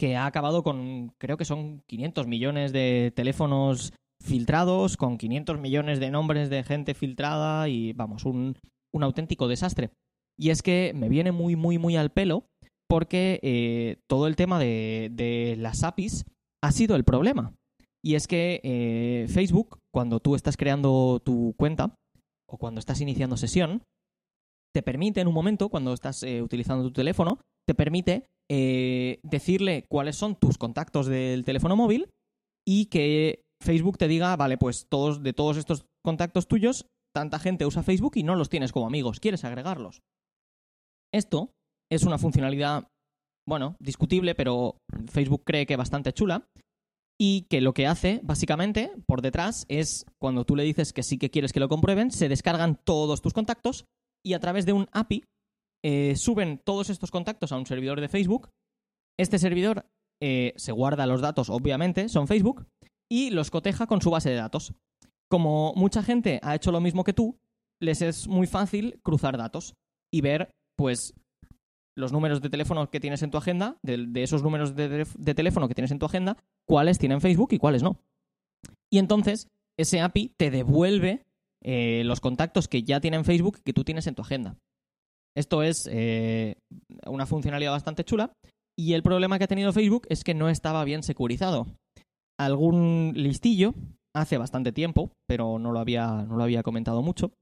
que 0.00 0.16
ha 0.16 0.26
acabado 0.26 0.62
con, 0.62 1.12
creo 1.18 1.36
que 1.36 1.44
son 1.44 1.82
500 1.88 2.26
millones 2.26 2.72
de 2.72 3.12
teléfonos 3.14 3.92
filtrados, 4.22 4.96
con 4.96 5.18
500 5.18 5.58
millones 5.58 6.00
de 6.00 6.10
nombres 6.10 6.50
de 6.50 6.62
gente 6.62 6.94
filtrada 6.94 7.68
y, 7.68 7.92
vamos, 7.92 8.24
un, 8.24 8.56
un 8.94 9.02
auténtico 9.02 9.48
desastre. 9.48 9.90
Y 10.38 10.50
es 10.50 10.62
que 10.62 10.92
me 10.94 11.08
viene 11.08 11.32
muy, 11.32 11.56
muy, 11.56 11.78
muy 11.78 11.96
al 11.96 12.10
pelo 12.10 12.44
porque 12.88 13.38
eh, 13.42 13.98
todo 14.08 14.26
el 14.26 14.36
tema 14.36 14.58
de, 14.58 15.56
las 15.58 15.84
APIs 15.84 16.24
ha 16.62 16.72
sido 16.72 16.96
el 16.96 17.04
problema. 17.04 17.54
Y 18.02 18.14
es 18.14 18.26
que 18.26 18.60
eh, 18.62 19.26
Facebook, 19.28 19.78
cuando 19.92 20.20
tú 20.20 20.34
estás 20.34 20.56
creando 20.56 21.20
tu 21.24 21.54
cuenta 21.56 21.94
o 22.48 22.56
cuando 22.56 22.78
estás 22.78 23.00
iniciando 23.00 23.36
sesión, 23.36 23.82
te 24.74 24.82
permite 24.82 25.20
en 25.20 25.28
un 25.28 25.34
momento, 25.34 25.68
cuando 25.68 25.92
estás 25.92 26.22
eh, 26.22 26.42
utilizando 26.42 26.84
tu 26.84 26.92
teléfono, 26.92 27.40
te 27.66 27.74
permite 27.74 28.26
decirle 28.50 29.84
cuáles 29.90 30.16
son 30.16 30.34
tus 30.34 30.56
contactos 30.56 31.06
del 31.06 31.44
teléfono 31.44 31.76
móvil 31.76 32.08
y 32.66 32.86
que 32.86 33.42
Facebook 33.62 33.98
te 33.98 34.08
diga, 34.08 34.34
vale, 34.36 34.56
pues 34.56 34.86
todos 34.88 35.22
de 35.22 35.34
todos 35.34 35.58
estos 35.58 35.84
contactos 36.02 36.48
tuyos, 36.48 36.86
tanta 37.14 37.38
gente 37.38 37.66
usa 37.66 37.82
Facebook 37.82 38.12
y 38.16 38.22
no 38.22 38.36
los 38.36 38.48
tienes 38.48 38.72
como 38.72 38.86
amigos, 38.86 39.20
quieres 39.20 39.44
agregarlos. 39.44 40.00
Esto 41.12 41.50
es 41.90 42.04
una 42.04 42.18
funcionalidad, 42.18 42.88
bueno, 43.46 43.76
discutible, 43.80 44.34
pero 44.34 44.76
Facebook 45.10 45.42
cree 45.44 45.66
que 45.66 45.76
bastante 45.76 46.12
chula 46.12 46.48
y 47.20 47.42
que 47.50 47.60
lo 47.60 47.74
que 47.74 47.86
hace, 47.86 48.20
básicamente, 48.22 48.92
por 49.06 49.22
detrás, 49.22 49.64
es 49.68 50.06
cuando 50.20 50.44
tú 50.44 50.54
le 50.54 50.62
dices 50.62 50.92
que 50.92 51.02
sí 51.02 51.18
que 51.18 51.30
quieres 51.30 51.52
que 51.52 51.60
lo 51.60 51.68
comprueben, 51.68 52.10
se 52.10 52.28
descargan 52.28 52.76
todos 52.84 53.20
tus 53.22 53.32
contactos 53.32 53.86
y 54.24 54.34
a 54.34 54.40
través 54.40 54.66
de 54.66 54.72
un 54.72 54.88
API 54.92 55.24
eh, 55.84 56.16
suben 56.16 56.58
todos 56.64 56.90
estos 56.90 57.10
contactos 57.10 57.52
a 57.52 57.56
un 57.56 57.66
servidor 57.66 58.00
de 58.00 58.08
Facebook. 58.08 58.50
Este 59.18 59.38
servidor 59.38 59.86
eh, 60.22 60.52
se 60.56 60.72
guarda 60.72 61.06
los 61.06 61.20
datos, 61.20 61.50
obviamente, 61.50 62.08
son 62.08 62.28
Facebook, 62.28 62.66
y 63.10 63.30
los 63.30 63.50
coteja 63.50 63.86
con 63.86 64.00
su 64.00 64.10
base 64.10 64.30
de 64.30 64.36
datos. 64.36 64.74
Como 65.30 65.72
mucha 65.74 66.02
gente 66.02 66.40
ha 66.42 66.54
hecho 66.54 66.72
lo 66.72 66.80
mismo 66.80 67.04
que 67.04 67.12
tú, 67.12 67.38
les 67.80 68.02
es 68.02 68.28
muy 68.28 68.46
fácil 68.46 69.00
cruzar 69.02 69.36
datos 69.36 69.74
y 70.12 70.20
ver, 70.20 70.50
pues, 70.76 71.14
los 71.98 72.12
números 72.12 72.40
de 72.40 72.48
teléfono 72.48 72.90
que 72.90 73.00
tienes 73.00 73.22
en 73.22 73.30
tu 73.30 73.38
agenda, 73.38 73.76
de, 73.82 74.22
esos 74.22 74.42
números 74.42 74.76
de, 74.76 75.34
teléfono 75.34 75.68
que 75.68 75.74
tienes 75.74 75.90
en 75.90 75.98
tu 75.98 76.06
agenda, 76.06 76.36
cuáles 76.66 76.98
tienen 76.98 77.20
Facebook 77.20 77.52
y 77.52 77.58
cuáles 77.58 77.82
no. 77.82 78.00
Y 78.90 78.98
entonces, 78.98 79.48
ese 79.76 80.00
API 80.00 80.32
te 80.36 80.50
devuelve 80.50 81.26
eh, 81.62 82.02
los 82.04 82.20
contactos 82.20 82.68
que 82.68 82.84
ya 82.84 83.00
tienen 83.00 83.24
Facebook 83.24 83.58
que 83.64 83.72
tú 83.72 83.84
tienes 83.84 84.06
en 84.06 84.14
tu 84.14 84.22
agenda. 84.22 84.56
Esto 85.36 85.62
es 85.62 85.88
eh, 85.90 86.56
una 87.06 87.26
funcionalidad 87.26 87.72
bastante 87.72 88.04
chula 88.04 88.32
y 88.78 88.94
el 88.94 89.02
problema 89.02 89.38
que 89.38 89.44
ha 89.44 89.48
tenido 89.48 89.72
Facebook 89.72 90.06
es 90.08 90.22
que 90.22 90.34
no 90.34 90.48
estaba 90.48 90.84
bien 90.84 91.02
securizado. 91.02 91.66
Algún 92.38 93.12
listillo, 93.16 93.74
hace 94.14 94.38
bastante 94.38 94.70
tiempo, 94.72 95.10
pero 95.26 95.58
no 95.58 95.72
lo 95.72 95.80
había, 95.80 96.24
no 96.28 96.36
lo 96.36 96.44
había 96.44 96.62
comentado 96.62 97.02
mucho, 97.02 97.32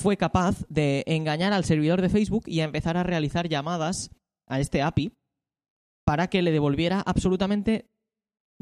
fue 0.00 0.16
capaz 0.16 0.64
de 0.68 1.04
engañar 1.06 1.52
al 1.52 1.64
servidor 1.64 2.00
de 2.00 2.08
Facebook 2.08 2.44
y 2.46 2.60
a 2.60 2.64
empezar 2.64 2.96
a 2.96 3.02
realizar 3.02 3.48
llamadas 3.48 4.10
a 4.48 4.58
este 4.58 4.82
API 4.82 5.12
para 6.04 6.28
que 6.28 6.42
le 6.42 6.50
devolviera 6.50 7.00
absolutamente 7.00 7.90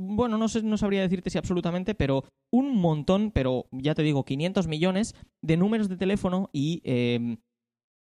bueno, 0.01 0.39
no, 0.39 0.49
sé, 0.49 0.63
no 0.63 0.79
sabría 0.79 1.03
decirte 1.03 1.29
si 1.29 1.39
absolutamente, 1.39 1.97
pero 1.97 2.25
un 2.53 2.77
montón, 2.77 3.33
pero 3.33 3.67
ya 3.73 3.97
te 3.97 4.03
digo, 4.03 4.25
500 4.25 4.69
millones 4.69 5.17
de 5.43 5.57
números 5.57 5.89
de 5.89 5.97
teléfono 5.97 6.51
y 6.53 6.81
em, 6.85 7.39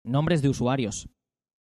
nombres 0.05 0.43
de 0.43 0.51
usuarios. 0.51 1.09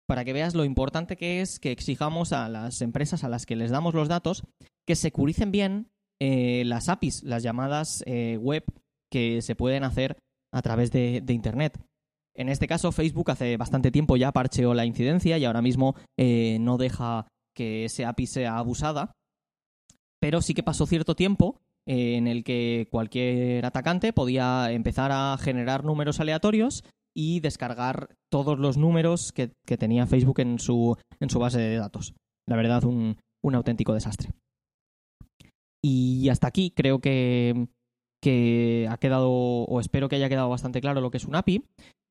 Para 0.07 0.25
que 0.25 0.33
veas 0.33 0.55
lo 0.55 0.65
importante 0.65 1.17
que 1.17 1.41
es 1.41 1.59
que 1.59 1.71
exijamos 1.71 2.33
a 2.33 2.49
las 2.49 2.81
empresas 2.81 3.23
a 3.23 3.29
las 3.29 3.45
que 3.45 3.55
les 3.55 3.69
damos 3.69 3.93
los 3.93 4.07
datos 4.07 4.43
que 4.87 4.95
securicen 4.95 5.51
bien 5.51 5.91
eh, 6.19 6.63
las 6.65 6.89
APIs, 6.89 7.21
las 7.23 7.43
llamadas 7.43 8.03
eh, 8.07 8.37
web 8.41 8.63
que 9.11 9.43
se 9.43 9.55
pueden 9.55 9.83
hacer 9.83 10.17
a 10.53 10.61
través 10.61 10.91
de, 10.91 11.23
Internet. 11.27 11.79
En 12.35 12.49
este 12.49 12.67
caso, 12.67 12.91
Facebook 12.91 13.31
hace 13.31 13.57
bastante 13.57 13.91
tiempo 13.91 14.15
ya 14.15 14.31
parcheó 14.31 14.73
la 14.73 14.85
incidencia 14.85 15.37
y 15.37 15.45
ahora 15.45 15.61
mismo 15.61 15.95
eh, 16.17 16.57
no 16.59 16.77
deja 16.77 17.27
que 17.55 17.85
ese 17.85 18.05
API 18.05 18.27
sea 18.27 18.57
abusada 18.57 19.11
pero 20.19 20.41
sí 20.41 20.53
que 20.53 20.63
pasó 20.63 20.85
cierto 20.85 21.15
tiempo 21.15 21.61
eh, 21.85 22.15
en 22.17 22.27
el 22.27 22.43
que 22.43 22.87
cualquier 22.91 23.65
atacante 23.65 24.13
podía 24.13 24.71
empezar 24.71 25.11
a 25.13 25.37
generar 25.37 25.83
números 25.83 26.19
aleatorios 26.19 26.83
y 27.15 27.39
descargar 27.39 28.15
todos 28.31 28.59
los 28.59 28.77
números 28.77 29.31
que, 29.31 29.51
tenía 29.77 30.05
Facebook 30.05 30.39
en 30.39 30.59
su, 30.59 30.97
en 31.19 31.29
su 31.29 31.39
base 31.39 31.59
de 31.59 31.77
datos. 31.77 32.13
La 32.47 32.55
verdad, 32.55 32.83
un, 32.83 33.17
un 33.43 33.55
auténtico 33.55 33.93
desastre. 33.93 34.31
Y 35.83 36.29
hasta 36.29 36.47
aquí 36.47 36.71
creo 36.75 36.99
que, 36.99 37.67
que 38.21 38.87
ha 38.89 38.97
quedado, 38.97 39.31
o 39.31 39.79
espero 39.79 40.09
que 40.09 40.15
haya 40.15 40.29
quedado 40.29 40.49
bastante 40.49 40.81
claro 40.81 41.01
lo 41.01 41.11
que 41.11 41.17
es 41.17 41.25
un 41.25 41.35
API. 41.35 41.63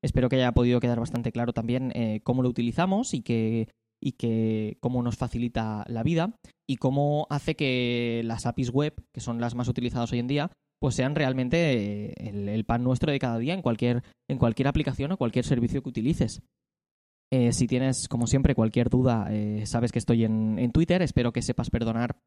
Espero 0.03 0.29
que 0.29 0.35
haya 0.37 0.51
podido 0.51 0.79
quedar 0.79 0.99
bastante 0.99 1.31
claro 1.31 1.53
también 1.53 1.91
eh, 1.95 2.21
cómo 2.23 2.43
lo 2.43 2.49
utilizamos 2.49 3.13
y 3.13 3.21
que 3.21 3.67
y 3.99 4.11
que 4.11 4.77
cómo 4.79 5.01
nos 5.01 5.17
facilita 5.17 5.83
la 5.87 6.03
vida 6.03 6.35
y 6.69 6.75
cómo 6.75 7.25
hace 7.31 7.55
que 7.55 8.21
las 8.25 8.45
APIs 8.45 8.69
web, 8.69 8.93
que 9.11 9.21
son 9.21 9.41
las 9.41 9.55
más 9.55 9.67
utilizadas 9.67 10.11
hoy 10.11 10.19
en 10.19 10.27
día, 10.27 10.51
pues 10.79 10.93
sean 10.93 11.15
realmente 11.15 12.11
eh, 12.11 12.13
el, 12.19 12.63
pan 12.63 12.83
nuestro 12.83 13.11
de 13.11 13.17
cada 13.17 13.39
día 13.39 13.55
en 13.55 13.63
cualquier, 13.63 14.03
en 14.29 14.37
cualquier 14.37 14.67
aplicación 14.67 15.11
o 15.11 15.17
cualquier 15.17 15.45
servicio 15.45 15.81
que 15.81 15.89
utilices. 15.89 16.43
Eh, 17.33 17.51
si 17.53 17.65
tienes, 17.65 18.07
como 18.07 18.27
siempre, 18.27 18.53
cualquier 18.53 18.89
duda, 18.89 19.31
sabes 19.65 19.91
que 19.91 19.99
estoy 19.99 20.25
en, 20.25 20.59
en, 20.59 20.71
Twitter. 20.71 21.01
Espero 21.01 21.33
que 21.33 21.41
sepas 21.41 21.71
perdonar 21.71 22.19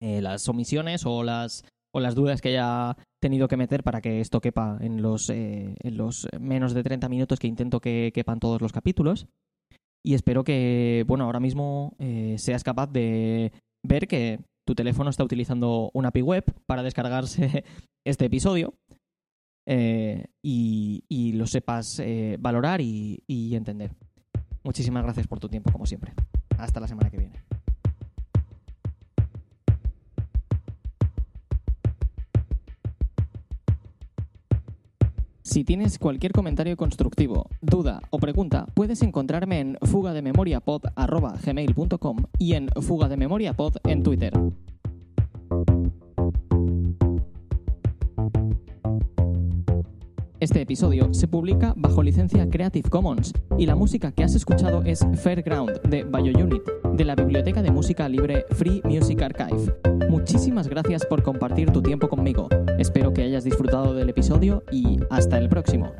las 0.00 0.48
omisiones 0.48 1.04
o 1.04 1.24
las, 1.24 1.64
o 1.94 2.00
las 2.00 2.14
dudas 2.14 2.40
que 2.40 2.50
haya 2.50 2.96
tenido 3.20 3.48
que 3.48 3.56
meter 3.56 3.82
para 3.82 4.00
que 4.00 4.20
esto 4.20 4.40
quepa 4.40 4.78
en 4.80 5.02
los, 5.02 5.28
en 5.30 5.76
los 5.96 6.26
menos 6.40 6.74
de 6.74 6.82
30 6.82 7.08
minutos 7.08 7.38
que 7.38 7.46
intento 7.46 7.80
que 7.80 8.10
quepan 8.14 8.40
todos 8.40 8.60
los 8.60 8.72
capítulos. 8.72 9.26
Y 10.04 10.14
espero 10.14 10.42
que, 10.42 11.04
bueno, 11.06 11.24
ahora 11.24 11.38
mismo 11.38 11.94
seas 12.36 12.64
capaz 12.64 12.90
de 12.90 13.52
ver 13.86 14.08
que 14.08 14.40
tu 14.66 14.74
teléfono 14.74 15.10
está 15.10 15.24
utilizando 15.24 15.90
una 15.92 16.08
API 16.08 16.22
web 16.22 16.44
para 16.66 16.82
descargarse 16.82 17.64
este 18.06 18.26
episodio 18.26 18.74
eh, 19.66 20.26
y, 20.42 21.32
lo 21.34 21.46
sepas 21.46 21.98
eh, 22.00 22.36
valorar 22.40 22.80
y, 22.80 23.22
y 23.26 23.54
entender. 23.54 23.92
Muchísimas 24.64 25.02
gracias 25.02 25.26
por 25.26 25.40
tu 25.40 25.48
tiempo, 25.48 25.72
como 25.72 25.86
siempre. 25.86 26.12
Hasta 26.58 26.80
la 26.80 26.88
semana 26.88 27.10
que 27.10 27.18
viene. 27.18 27.51
Si 35.52 35.64
tienes 35.64 35.98
cualquier 35.98 36.32
comentario 36.32 36.78
constructivo, 36.78 37.50
duda 37.60 38.00
o 38.08 38.18
pregunta, 38.18 38.64
puedes 38.72 39.02
encontrarme 39.02 39.60
en 39.60 39.76
fugadememoriapod.gmail.com 39.82 42.16
y 42.38 42.54
en 42.54 42.68
fugadememoriapod 42.68 43.74
en 43.84 44.02
Twitter. 44.02 44.32
Este 50.40 50.62
episodio 50.62 51.12
se 51.12 51.28
publica 51.28 51.74
bajo 51.76 52.02
licencia 52.02 52.48
Creative 52.48 52.88
Commons 52.88 53.34
y 53.58 53.66
la 53.66 53.76
música 53.76 54.10
que 54.10 54.24
has 54.24 54.34
escuchado 54.34 54.82
es 54.84 55.06
Fairground 55.22 55.82
de 55.82 56.04
BioUnit, 56.04 56.62
de 56.94 57.04
la 57.04 57.14
biblioteca 57.14 57.62
de 57.62 57.70
música 57.70 58.08
libre 58.08 58.44
Free 58.50 58.82
Music 58.84 59.22
Archive. 59.22 59.74
Muchísimas 60.08 60.68
gracias 60.68 61.06
por 61.06 61.22
compartir 61.22 61.70
tu 61.70 61.82
tiempo 61.82 62.08
conmigo. 62.08 62.48
Espero 62.78 63.12
que 63.12 63.22
hayas 63.22 63.44
disfrutado 63.44 63.94
del 63.94 64.10
episodio 64.10 64.62
y 64.70 64.98
hasta 65.10 65.38
el 65.38 65.48
próximo. 65.48 65.92